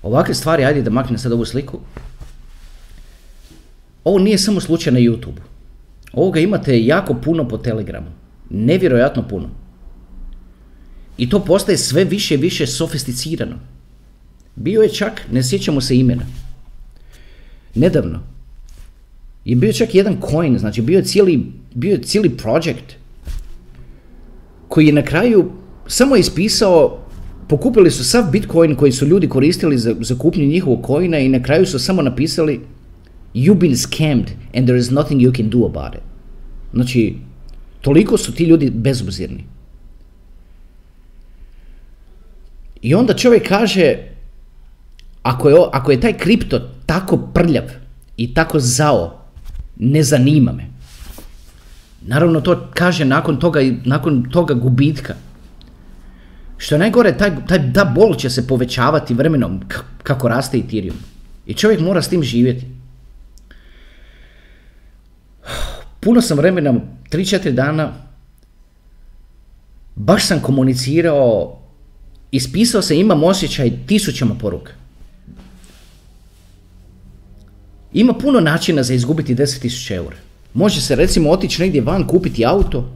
ovakve 0.04 0.34
stvari, 0.34 0.66
ajde 0.66 0.82
da 0.82 0.90
maknem 0.90 1.20
sad 1.20 1.32
ovu 1.32 1.46
sliku. 1.46 1.80
Ovo 4.04 4.20
nije 4.20 4.38
samo 4.38 4.62
slučaj 4.62 4.94
na 4.94 5.00
YouTube. 5.00 5.40
Ovoga 6.14 6.40
imate 6.40 6.86
jako 6.86 7.14
puno 7.14 7.48
po 7.48 7.58
Telegramu. 7.58 8.12
Nevjerojatno 8.50 9.28
puno. 9.28 9.50
I 11.18 11.30
to 11.30 11.46
postaje 11.46 11.78
sve 11.78 12.04
više 12.04 12.34
i 12.34 12.38
više 12.38 12.68
sofisticirano. 12.68 13.56
Bio 14.60 14.82
je 14.82 14.90
čak, 14.90 15.22
ne 15.32 15.44
sjećamo 15.44 15.82
se 15.82 15.98
imena, 15.98 16.26
nedavno, 17.76 18.20
je 19.46 19.56
bio 19.56 19.74
čak 19.74 19.96
jedan 19.96 20.18
coin, 20.32 20.60
znači 20.60 20.82
bio 20.82 20.98
je 20.98 21.04
cijeli, 21.04 21.46
bio 21.74 21.92
je 21.92 22.02
cijeli 22.02 22.30
project 22.30 22.96
koji 24.68 24.88
je 24.88 24.94
na 24.94 25.02
kraju 25.02 25.52
samo 25.88 26.16
ispisao, 26.16 27.06
pokupili 27.48 27.92
su 27.92 28.04
sav 28.04 28.32
bitcoin 28.32 28.76
koji 28.76 28.92
su 28.92 29.08
ljudi 29.08 29.30
koristili 29.30 29.78
za, 29.78 29.96
za 30.00 30.16
kupnju 30.16 30.46
njihovog 30.46 30.86
coina 30.88 31.20
i 31.20 31.30
na 31.30 31.44
kraju 31.44 31.66
su 31.66 31.80
samo 31.80 32.02
napisali 32.02 32.60
you've 33.34 33.60
been 33.60 33.76
scammed 33.76 34.30
and 34.56 34.66
there 34.66 34.80
is 34.80 34.92
nothing 34.92 35.22
you 35.22 35.38
can 35.38 35.50
do 35.50 35.66
about 35.66 35.96
it. 35.96 36.02
Znači, 36.74 37.16
toliko 37.82 38.18
su 38.18 38.36
ti 38.36 38.44
ljudi 38.44 38.70
bezobzirni. 38.70 39.44
I 42.82 42.96
onda 42.96 43.14
čovjek 43.14 43.48
kaže, 43.48 43.98
ako 45.24 45.50
je, 45.50 45.56
ako 45.72 45.92
je 45.92 46.02
taj 46.02 46.18
kripto 46.18 46.60
tako 46.86 47.18
prljav 47.18 47.64
i 48.18 48.34
tako 48.34 48.60
zao, 48.60 49.26
ne 49.78 50.04
zanima 50.04 50.52
me. 50.52 50.70
Naravno 52.02 52.42
to 52.42 52.68
kaže 52.74 53.06
nakon 53.06 53.40
toga, 53.40 53.60
nakon 53.86 54.30
toga 54.32 54.54
gubitka. 54.54 55.16
Što 56.58 56.76
je 56.76 56.80
najgore, 56.80 57.18
taj, 57.18 57.46
taj, 57.48 57.74
ta 57.74 57.86
bol 57.86 58.16
će 58.16 58.30
se 58.30 58.48
povećavati 58.48 59.14
vremenom 59.14 59.62
kako 60.04 60.28
raste 60.28 60.58
Ethereum. 60.58 60.98
I 61.46 61.54
čovjek 61.54 61.80
mora 61.80 62.02
s 62.02 62.10
tim 62.10 62.24
živjeti. 62.24 62.66
Puno 66.00 66.22
sam 66.22 66.38
vremena, 66.38 66.74
3-4 67.12 67.52
dana, 67.52 67.94
baš 69.96 70.28
sam 70.28 70.40
komunicirao, 70.40 71.60
ispisao 72.32 72.82
se, 72.82 73.00
imam 73.00 73.24
osjećaj 73.24 73.72
tisućama 73.88 74.36
poruka. 74.36 74.79
Ima 77.94 78.14
puno 78.14 78.40
načina 78.40 78.84
za 78.84 78.94
izgubiti 78.94 79.36
10.000 79.36 79.96
eura. 79.96 80.18
Može 80.54 80.82
se 80.82 80.96
recimo 80.96 81.30
otići 81.30 81.62
negdje 81.62 81.82
van, 81.82 82.08
kupiti 82.08 82.46
auto, 82.46 82.90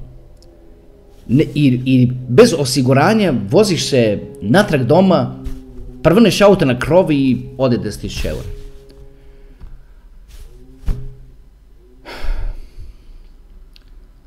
ne, 1.28 1.44
i, 1.56 1.82
i 1.86 2.12
bez 2.28 2.54
osiguranja 2.58 3.34
voziš 3.50 3.90
se 3.90 4.20
natrag 4.42 4.84
doma, 4.84 5.36
prvrneš 6.04 6.42
auto 6.42 6.66
na 6.66 6.80
krovi 6.80 7.16
i 7.16 7.38
ode 7.58 7.78
10.000 7.78 8.28
eura. 8.28 8.48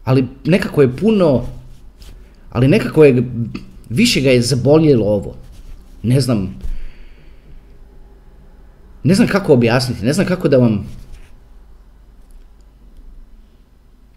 Ali 0.04 0.24
nekako 0.44 0.82
je 0.82 0.96
puno, 0.96 1.46
ali 2.50 2.68
nekako 2.68 3.04
je, 3.04 3.24
više 3.88 4.20
ga 4.20 4.30
je 4.30 4.42
zaboljelo 4.42 5.06
ovo. 5.06 5.34
Ne 6.02 6.20
znam, 6.20 6.54
ne 9.06 9.14
znam 9.14 9.28
kako 9.28 9.52
objasniti, 9.52 10.04
ne 10.04 10.12
znam 10.12 10.26
kako 10.26 10.48
da 10.48 10.56
vam, 10.56 10.86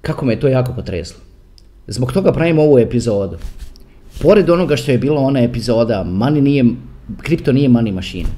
kako 0.01 0.25
me 0.25 0.33
je 0.33 0.39
to 0.39 0.47
jako 0.47 0.73
potreslo. 0.73 1.19
Zbog 1.87 2.13
toga 2.13 2.31
pravim 2.31 2.59
ovu 2.59 2.79
epizodu. 2.79 3.37
Pored 4.21 4.49
onoga 4.49 4.75
što 4.75 4.91
je 4.91 4.97
bila 4.97 5.21
ona 5.21 5.43
epizoda, 5.43 6.03
money 6.07 6.41
nije, 6.41 6.65
kripto 7.21 7.51
nije 7.51 7.69
money 7.69 7.93
machine. 7.93 8.29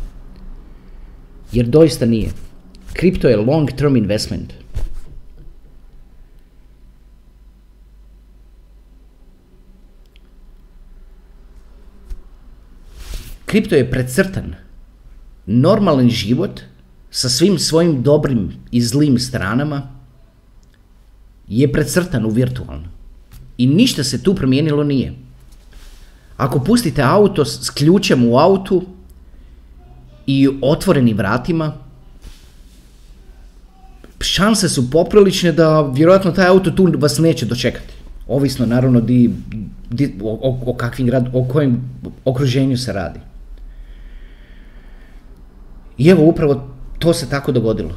Jer 1.51 1.65
doista 1.65 2.05
nije. 2.05 2.29
Kripto 2.93 3.27
je 3.27 3.37
long 3.37 3.71
term 3.71 3.95
investment. 3.95 4.53
Kripto 13.45 13.75
je 13.75 13.91
precrtan. 13.91 14.55
Normalan 15.51 16.09
život 16.09 16.61
sa 17.11 17.29
svim 17.29 17.59
svojim 17.59 18.03
dobrim 18.03 18.53
i 18.71 18.81
zlim 18.81 19.19
stranama 19.19 19.81
je 21.47 21.71
precrtan 21.71 22.25
u 22.25 22.29
virtualno. 22.29 22.87
I 23.57 23.67
ništa 23.67 24.03
se 24.03 24.23
tu 24.23 24.35
promijenilo 24.35 24.83
nije. 24.83 25.13
Ako 26.37 26.59
pustite 26.59 27.01
auto 27.01 27.45
s 27.45 27.69
ključem 27.69 28.27
u 28.27 28.37
autu 28.37 28.83
i 30.27 30.49
otvorenim 30.61 31.17
vratima, 31.17 31.73
šanse 34.19 34.69
su 34.69 34.91
poprilične 34.91 35.51
da 35.51 35.81
vjerojatno 35.81 36.31
taj 36.31 36.47
auto 36.47 36.71
tu 36.71 36.93
vas 36.97 37.17
neće 37.17 37.45
dočekati. 37.45 37.93
Ovisno 38.27 38.65
naravno 38.65 39.01
di, 39.01 39.29
di, 39.89 40.15
o, 40.21 40.59
o, 40.65 40.73
kakvim 40.73 41.07
grad, 41.07 41.29
o 41.33 41.43
kojem 41.43 41.81
okruženju 42.25 42.77
se 42.77 42.93
radi. 42.93 43.19
I 46.01 46.09
evo 46.09 46.23
upravo 46.23 46.67
to 46.99 47.13
se 47.13 47.29
tako 47.29 47.51
dogodilo. 47.51 47.91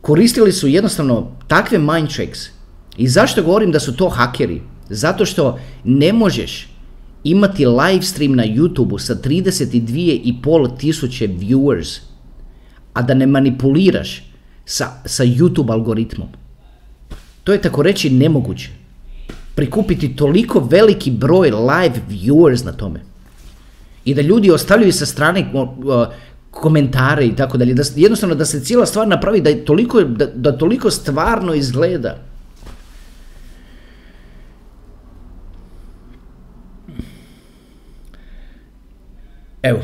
Koristili 0.00 0.52
su 0.52 0.68
jednostavno 0.68 1.32
takve 1.46 1.78
mind 1.78 2.08
tricks 2.08 2.40
i 2.96 3.08
zašto 3.08 3.42
govorim 3.42 3.72
da 3.72 3.80
su 3.80 3.96
to 3.96 4.08
hakeri? 4.08 4.62
Zato 4.88 5.26
što 5.26 5.58
ne 5.84 6.12
možeš 6.12 6.68
imati 7.24 7.66
live 7.66 8.02
stream 8.02 8.34
na 8.34 8.44
YouTube 8.44 8.98
sa 8.98 9.14
32,5 9.14 10.78
tisuće 10.78 11.28
viewers, 11.28 12.00
a 12.92 13.02
da 13.02 13.14
ne 13.14 13.26
manipuliraš 13.26 14.22
sa, 14.64 14.88
sa 15.04 15.24
YouTube 15.24 15.72
algoritmom. 15.72 16.28
To 17.44 17.52
je 17.52 17.62
tako 17.62 17.82
reći 17.82 18.10
nemoguće. 18.10 18.70
Prikupiti 19.54 20.16
toliko 20.16 20.60
veliki 20.60 21.10
broj 21.10 21.50
live 21.50 22.02
viewers 22.10 22.64
na 22.64 22.72
tome. 22.72 23.00
I 24.04 24.14
da 24.14 24.22
ljudi 24.22 24.50
ostavljaju 24.50 24.92
sa 24.92 25.06
strane 25.06 25.52
komentare 26.50 27.26
i 27.26 27.36
tako 27.36 27.58
dalje. 27.58 27.74
Jednostavno 27.96 28.34
da 28.34 28.44
se 28.44 28.60
cijela 28.60 28.86
stvar 28.86 29.08
napravi 29.08 29.40
da, 29.40 29.50
je 29.50 29.64
toliko, 29.64 30.00
da, 30.00 30.26
da 30.26 30.58
toliko 30.58 30.90
stvarno 30.90 31.54
izgleda. 31.54 32.16
Evo, 39.62 39.78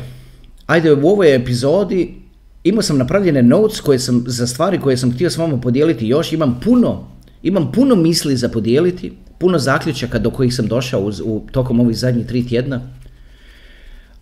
ajde 0.65 0.93
u 0.93 1.07
ovoj 1.07 1.35
epizodi 1.35 2.21
imao 2.63 2.81
sam 2.81 2.97
napravljene 2.97 3.43
notes 3.43 3.79
koje 3.79 3.99
sam, 3.99 4.23
za 4.27 4.47
stvari 4.47 4.79
koje 4.79 4.97
sam 4.97 5.11
htio 5.11 5.29
s 5.29 5.37
vama 5.37 5.61
podijeliti 5.61 6.07
još, 6.07 6.33
imam 6.33 6.59
puno, 6.63 7.07
imam 7.43 7.71
puno 7.71 7.95
misli 7.95 8.35
za 8.35 8.49
podijeliti, 8.49 9.13
puno 9.37 9.59
zaključaka 9.59 10.19
do 10.19 10.29
kojih 10.29 10.55
sam 10.55 10.67
došao 10.67 11.01
uz, 11.01 11.21
u, 11.25 11.41
tokom 11.51 11.79
ovih 11.79 11.97
zadnjih 11.97 12.27
tri 12.27 12.47
tjedna. 12.47 12.81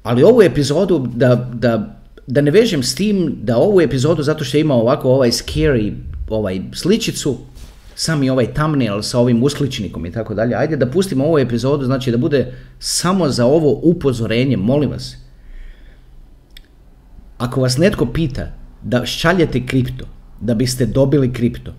Ali 0.04 0.24
ovu 0.24 0.42
epizodu, 0.42 1.08
da, 1.16 1.50
da, 1.54 2.02
da 2.28 2.42
ne 2.42 2.52
vežem 2.52 2.84
s 2.84 2.96
tim, 2.96 3.38
da 3.42 3.58
ovu 3.58 3.82
epizodu, 3.82 4.24
zato 4.24 4.44
što 4.44 4.58
ima 4.58 4.74
ovako 4.74 5.10
ovaj 5.10 5.32
scary 5.32 5.94
ovaj 6.30 6.62
sličicu, 6.74 7.38
sami 7.96 8.30
ovaj 8.30 8.54
thumbnail 8.54 9.02
sa 9.02 9.20
ovim 9.20 9.44
uskličnikom 9.44 10.06
i 10.06 10.12
tako 10.12 10.34
dalje, 10.34 10.56
ajde 10.56 10.78
da 10.78 10.92
pustimo 10.92 11.26
ovu 11.26 11.40
epizodu, 11.40 11.86
znači 11.86 12.12
da 12.12 12.18
bude 12.18 12.54
samo 12.80 13.30
za 13.30 13.46
ovo 13.46 13.80
upozorenje, 13.84 14.58
molim 14.58 14.90
vas. 14.90 15.16
Ako 17.38 17.62
vas 17.62 17.78
netko 17.78 18.06
pita 18.06 18.52
da 18.82 19.06
šaljete 19.06 19.66
kripto, 19.66 20.06
da 20.42 20.54
biste 20.54 20.86
dobili 20.86 21.34
kripto, 21.34 21.74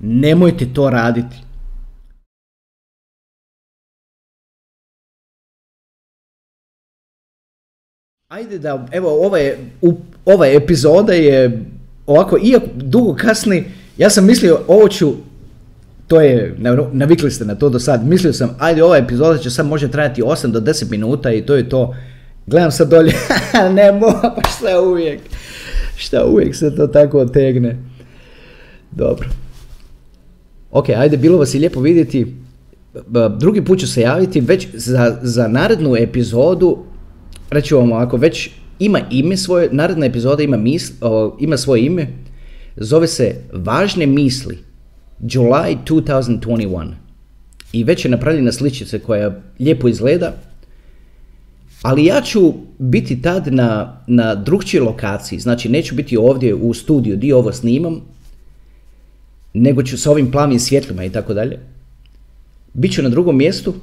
nemojte 0.00 0.66
to 0.74 0.90
raditi. 0.90 1.36
Ajde 8.30 8.58
da, 8.58 8.86
evo, 8.92 9.26
ova, 9.26 9.38
je, 9.38 9.58
u, 9.82 9.94
ova 10.24 10.46
epizoda 10.46 11.12
je 11.12 11.64
ovako, 12.06 12.38
iako 12.42 12.66
dugo 12.76 13.14
kasni, 13.14 13.64
ja 13.98 14.10
sam 14.10 14.26
mislio 14.26 14.60
ovo 14.68 14.88
ću, 14.88 15.12
to 16.06 16.20
je, 16.20 16.54
nav- 16.58 16.88
navikli 16.92 17.30
ste 17.30 17.44
na 17.44 17.54
to 17.54 17.68
do 17.68 17.78
sad, 17.78 18.06
mislio 18.06 18.32
sam, 18.32 18.56
ajde 18.58 18.82
ova 18.82 18.96
epizoda 18.96 19.38
će 19.38 19.50
sad 19.50 19.66
može 19.66 19.90
trajati 19.90 20.22
8 20.22 20.46
do 20.46 20.60
10 20.60 20.90
minuta 20.90 21.32
i 21.32 21.42
to 21.42 21.54
je 21.54 21.68
to. 21.68 21.94
Gledam 22.46 22.70
sad 22.70 22.88
dolje, 22.88 23.12
ne 23.76 23.92
mogu, 23.92 24.20
pa 24.22 24.48
šta 24.56 24.80
uvijek, 24.80 25.20
šta 25.96 26.24
uvijek 26.24 26.54
se 26.54 26.76
to 26.76 26.86
tako 26.86 27.18
otegne. 27.18 27.76
Dobro. 28.90 29.28
Ok, 30.70 30.88
ajde, 30.88 31.16
bilo 31.16 31.38
vas 31.38 31.54
je 31.54 31.60
lijepo 31.60 31.80
vidjeti. 31.80 32.36
Drugi 33.38 33.64
put 33.64 33.78
ću 33.78 33.86
se 33.86 34.00
javiti 34.00 34.40
već 34.40 34.68
za, 34.74 35.18
za 35.22 35.48
narednu 35.48 35.96
epizodu, 35.96 36.84
reći 37.50 37.74
vam 37.74 37.92
ovako, 37.92 38.16
već 38.16 38.50
ima 38.78 39.00
ime 39.10 39.36
svoje, 39.36 39.68
naredna 39.72 40.06
epizoda 40.06 40.42
ima, 40.42 40.56
mis, 40.56 40.92
o, 41.00 41.36
ima 41.40 41.56
svoje 41.56 41.86
ime, 41.86 42.06
zove 42.76 43.06
se 43.06 43.34
Važne 43.52 44.06
misli, 44.06 44.58
July 45.22 45.76
2021. 45.86 46.92
I 47.72 47.84
već 47.84 48.04
je 48.04 48.10
napravljena 48.10 48.52
sličica 48.52 48.98
koja 48.98 49.40
lijepo 49.58 49.88
izgleda, 49.88 50.34
ali 51.82 52.04
ja 52.04 52.20
ću 52.20 52.52
biti 52.78 53.22
tad 53.22 53.54
na, 53.54 54.00
na 54.06 54.34
drugčijoj 54.34 54.84
lokaciji, 54.84 55.38
znači 55.38 55.68
neću 55.68 55.94
biti 55.94 56.16
ovdje 56.16 56.54
u 56.54 56.74
studiju 56.74 57.16
gdje 57.16 57.34
ovo 57.34 57.52
snimam, 57.52 58.00
nego 59.54 59.82
ću 59.82 59.98
sa 59.98 60.10
ovim 60.10 60.30
plavim 60.30 60.58
svjetlima 60.58 61.04
i 61.04 61.10
tako 61.10 61.34
dalje. 61.34 61.58
Biću 62.72 63.02
na 63.02 63.08
drugom 63.08 63.36
mjestu 63.38 63.74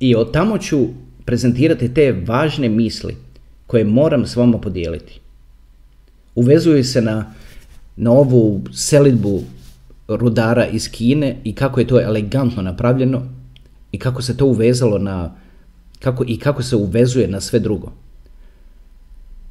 i 0.00 0.14
od 0.14 0.32
tamo 0.32 0.58
ću 0.58 0.88
prezentirati 1.30 1.94
te 1.94 2.12
važne 2.26 2.68
misli 2.68 3.16
koje 3.66 3.84
moram 3.84 4.26
s 4.26 4.36
vama 4.36 4.58
podijeliti. 4.58 5.20
Uvezuju 6.34 6.84
se 6.84 7.02
na, 7.02 7.34
na 7.96 8.10
ovu 8.10 8.62
selidbu 8.72 9.42
rudara 10.08 10.66
iz 10.66 10.88
Kine 10.90 11.36
i 11.44 11.52
kako 11.54 11.80
je 11.80 11.86
to 11.86 12.00
elegantno 12.00 12.62
napravljeno 12.62 13.22
i 13.92 13.98
kako 13.98 14.22
se 14.22 14.36
to 14.36 14.46
uvezalo 14.46 14.98
na 14.98 15.34
kako, 16.00 16.24
i 16.26 16.38
kako 16.38 16.62
se 16.62 16.76
uvezuje 16.76 17.28
na 17.28 17.40
sve 17.40 17.58
drugo. 17.58 17.92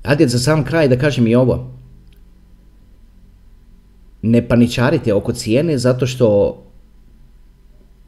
Ajde 0.04 0.28
za 0.28 0.40
sam 0.40 0.66
kraj 0.66 0.88
da 0.88 1.00
kažem 1.00 1.28
i 1.28 1.36
ovo. 1.36 1.72
Ne 4.22 4.48
paničarite 4.48 5.14
oko 5.14 5.34
cijene 5.34 5.78
zato 5.78 6.08
što 6.08 6.58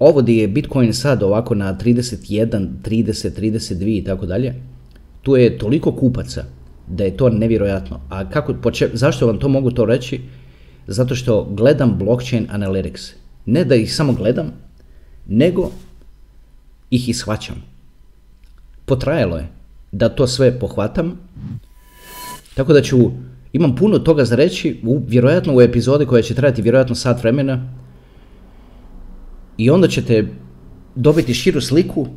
ovo 0.02 0.22
gdje 0.22 0.42
je 0.42 0.48
Bitcoin 0.48 0.94
sad 0.94 1.24
ovako 1.24 1.56
na 1.56 1.78
31, 1.78 2.68
30, 2.84 3.42
32 3.42 3.98
i 4.00 4.04
tako 4.04 4.26
dalje, 4.26 4.54
tu 5.22 5.36
je 5.36 5.58
toliko 5.58 5.92
kupaca 5.92 6.44
da 6.88 7.04
je 7.04 7.18
to 7.18 7.30
nevjerojatno. 7.30 8.00
A 8.10 8.30
kako, 8.30 8.54
po 8.54 8.72
če- 8.72 8.90
zašto 8.94 9.28
vam 9.28 9.40
to 9.40 9.48
mogu 9.50 9.72
to 9.72 9.86
reći? 9.86 10.22
Zato 10.88 11.16
što 11.16 11.44
gledam 11.44 11.98
blockchain 12.00 12.48
analytics. 12.54 13.14
Ne 13.46 13.64
da 13.66 13.76
ih 13.76 13.96
samo 13.96 14.14
gledam, 14.14 14.52
nego 15.28 15.72
ih 16.90 17.10
i 17.10 17.14
shvaćam. 17.14 17.64
Potrajalo 18.86 19.38
je 19.38 19.48
da 19.92 20.10
to 20.10 20.28
sve 20.28 20.60
pohvatam, 20.60 21.20
tako 22.56 22.74
da 22.74 22.82
ću, 22.82 22.98
imam 23.54 23.76
puno 23.76 24.00
toga 24.00 24.26
za 24.26 24.36
reći, 24.36 24.80
u, 24.84 25.02
vjerojatno 25.08 25.56
u 25.56 25.62
epizodi 25.62 26.06
koja 26.06 26.22
će 26.22 26.34
trajati 26.36 26.62
vjerojatno 26.62 26.96
sat 26.96 27.22
vremena, 27.24 27.81
i 29.62 29.70
onda 29.70 29.88
ćete 29.88 30.28
dobiti 30.96 31.34
širu 31.34 31.62
sliku 31.62 32.08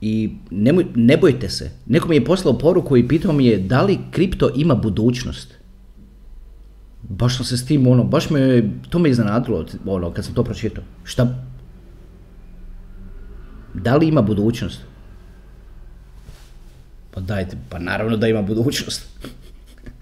i 0.00 0.30
nemoj, 0.50 0.86
ne 0.94 1.16
bojte 1.16 1.48
se. 1.48 1.70
Neko 1.86 2.08
mi 2.08 2.16
je 2.16 2.24
poslao 2.24 2.58
poruku 2.58 2.96
i 2.96 3.08
pitao 3.08 3.32
mi 3.32 3.46
je 3.46 3.58
da 3.58 3.82
li 3.82 3.98
kripto 4.10 4.50
ima 4.54 4.74
budućnost. 4.74 5.54
Baš 7.02 7.36
sam 7.36 7.44
se 7.44 7.56
s 7.56 7.66
tim, 7.66 7.86
ono, 7.86 8.04
baš 8.04 8.30
me, 8.30 8.70
to 8.90 8.98
me 8.98 9.10
iznenadilo, 9.10 9.66
ono, 9.86 10.12
kad 10.12 10.24
sam 10.24 10.34
to 10.34 10.44
pročitao. 10.44 10.84
Šta? 11.04 11.44
Da 13.74 13.96
li 13.96 14.08
ima 14.08 14.22
budućnost? 14.22 14.80
Pa 17.10 17.20
dajte, 17.20 17.56
pa 17.68 17.78
naravno 17.78 18.16
da 18.16 18.28
ima 18.28 18.42
budućnost. 18.42 19.06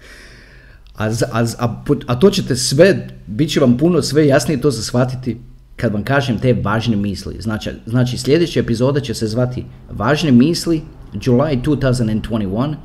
a, 0.97 1.05
a, 1.31 1.45
a, 1.59 1.83
a 2.07 2.19
to 2.19 2.29
ćete 2.29 2.55
sve, 2.55 3.07
bit 3.27 3.51
će 3.51 3.59
vam 3.59 3.77
puno 3.77 4.01
sve 4.01 4.27
jasnije 4.27 4.61
to 4.61 4.71
za 4.71 4.83
shvatiti 4.83 5.37
kad 5.77 5.93
vam 5.93 6.03
kažem 6.03 6.39
te 6.39 6.53
važne 6.53 6.95
misli. 6.95 7.35
Znači, 7.39 7.69
znači 7.85 8.17
sljedeća 8.17 8.59
epizoda 8.59 8.99
će 8.99 9.13
se 9.13 9.27
zvati 9.27 9.65
Važne 9.89 10.31
misli, 10.31 10.81
July 11.13 11.61
2021 11.63 12.75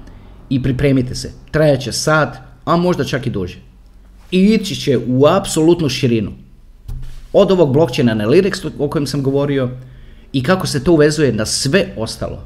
i 0.50 0.62
pripremite 0.62 1.14
se. 1.14 1.33
Trajaće 1.50 1.92
sat, 1.92 2.37
a 2.64 2.76
možda 2.76 3.05
čak 3.05 3.26
i 3.26 3.31
duže. 3.31 3.59
I 4.31 4.44
ići 4.44 4.76
će 4.76 4.98
u 5.09 5.26
apsolutnu 5.26 5.88
širinu. 5.88 6.33
Od 7.33 7.50
ovog 7.50 7.72
blockchain 7.72 8.09
analytics 8.09 8.70
o 8.78 8.88
kojem 8.88 9.07
sam 9.07 9.22
govorio 9.22 9.70
i 10.33 10.42
kako 10.42 10.66
se 10.66 10.85
to 10.85 10.92
uvezuje 10.92 11.33
na 11.33 11.46
sve 11.46 11.94
ostalo. 11.96 12.44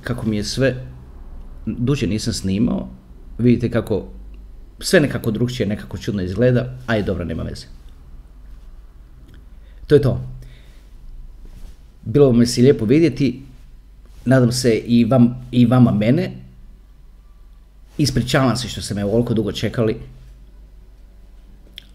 Kako 0.00 0.26
mi 0.26 0.36
je 0.36 0.44
sve, 0.44 0.86
duže 1.66 2.06
nisam 2.06 2.32
snimao, 2.32 2.88
vidite 3.38 3.70
kako 3.70 4.15
sve 4.80 5.00
nekako 5.00 5.30
drugčije, 5.30 5.66
nekako 5.66 5.98
čudno 5.98 6.22
izgleda, 6.22 6.78
a 6.86 6.94
je 6.94 7.02
dobro, 7.02 7.24
nema 7.24 7.42
veze. 7.42 7.66
To 9.86 9.94
je 9.94 10.02
to. 10.02 10.20
Bilo 12.04 12.32
mi 12.32 12.46
se 12.46 12.62
lijepo 12.62 12.84
vidjeti, 12.84 13.42
nadam 14.24 14.52
se 14.52 14.76
i, 14.76 15.04
vam, 15.04 15.48
i 15.50 15.66
vama 15.66 15.92
mene. 15.92 16.32
Ispričavam 17.98 18.56
se 18.56 18.68
što 18.68 18.82
ste 18.82 18.94
me 18.94 19.04
ovoliko 19.04 19.34
dugo 19.34 19.52
čekali, 19.52 19.96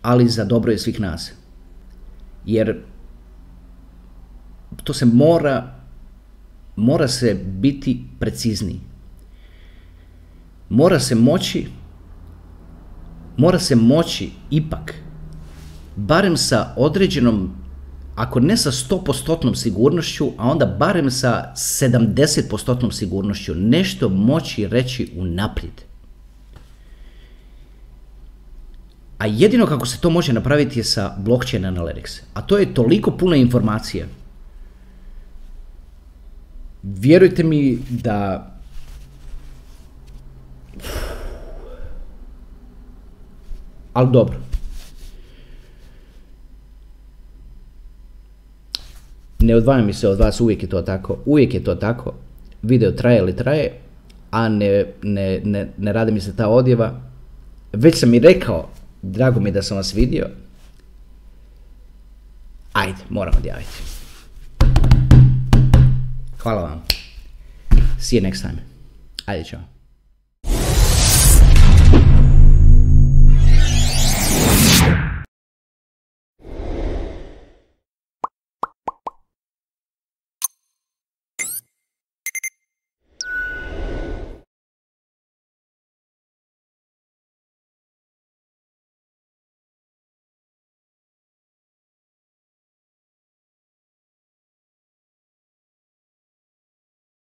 ali 0.01 0.29
za 0.29 0.45
dobro 0.45 0.71
je 0.71 0.77
svih 0.77 0.99
nas. 0.99 1.31
Jer 2.45 2.77
to 4.83 4.93
se 4.93 5.05
mora, 5.05 5.75
mora 6.75 7.07
se 7.07 7.33
biti 7.33 8.03
precizniji. 8.19 8.79
Mora 10.69 10.99
se 10.99 11.15
moći 11.15 11.67
mora 13.37 13.59
se 13.59 13.75
moći 13.75 14.29
ipak, 14.49 14.93
barem 15.95 16.37
sa 16.37 16.73
određenom, 16.77 17.55
ako 18.15 18.39
ne 18.39 18.57
sa 18.57 18.71
100% 18.71 19.55
sigurnošću, 19.55 20.31
a 20.37 20.51
onda 20.51 20.65
barem 20.65 21.11
sa 21.11 21.53
70% 21.55 22.91
sigurnošću, 22.91 23.55
nešto 23.55 24.09
moći 24.09 24.67
reći 24.67 25.11
unaprijed. 25.17 25.81
A 29.17 29.25
jedino 29.25 29.65
kako 29.65 29.85
se 29.85 29.99
to 30.01 30.09
može 30.09 30.33
napraviti 30.33 30.79
je 30.79 30.83
sa 30.83 31.15
blockchain 31.17 31.63
analytics. 31.63 32.21
A 32.33 32.41
to 32.41 32.57
je 32.57 32.73
toliko 32.73 33.11
puno 33.11 33.35
informacija. 33.35 34.05
Vjerujte 36.83 37.43
mi 37.43 37.79
da 37.89 38.50
ali 43.93 44.11
dobro. 44.11 44.51
ne 49.41 49.55
odvajam 49.55 49.85
mi 49.85 49.93
se 49.93 50.07
od 50.07 50.19
vas, 50.19 50.41
uvijek 50.41 50.63
je 50.63 50.69
to 50.69 50.81
tako, 50.81 51.17
uvijek 51.25 51.53
je 51.53 51.63
to 51.63 51.75
tako, 51.75 52.13
video 52.61 52.91
traje 52.91 53.17
ili 53.17 53.35
traje, 53.35 53.71
a 54.31 54.49
ne, 54.49 54.85
ne, 55.01 55.41
ne, 55.43 55.69
ne 55.77 55.93
radi 55.93 56.11
mi 56.11 56.21
se 56.21 56.35
ta 56.35 56.47
odjeva. 56.47 57.01
Već 57.73 57.99
sam 57.99 58.13
i 58.13 58.19
rekao, 58.19 58.69
drago 59.01 59.39
mi 59.39 59.51
da 59.51 59.61
sam 59.61 59.77
vas 59.77 59.93
vidio, 59.95 60.27
ajde, 62.73 62.99
moram 63.09 63.33
odjaviti. 63.37 63.83
Hvala 66.37 66.61
vam. 66.61 66.83
See 67.99 68.19
you 68.19 68.23
next 68.23 68.41
time. 68.41 68.61
Ajde, 69.25 69.43
čao. 69.43 69.70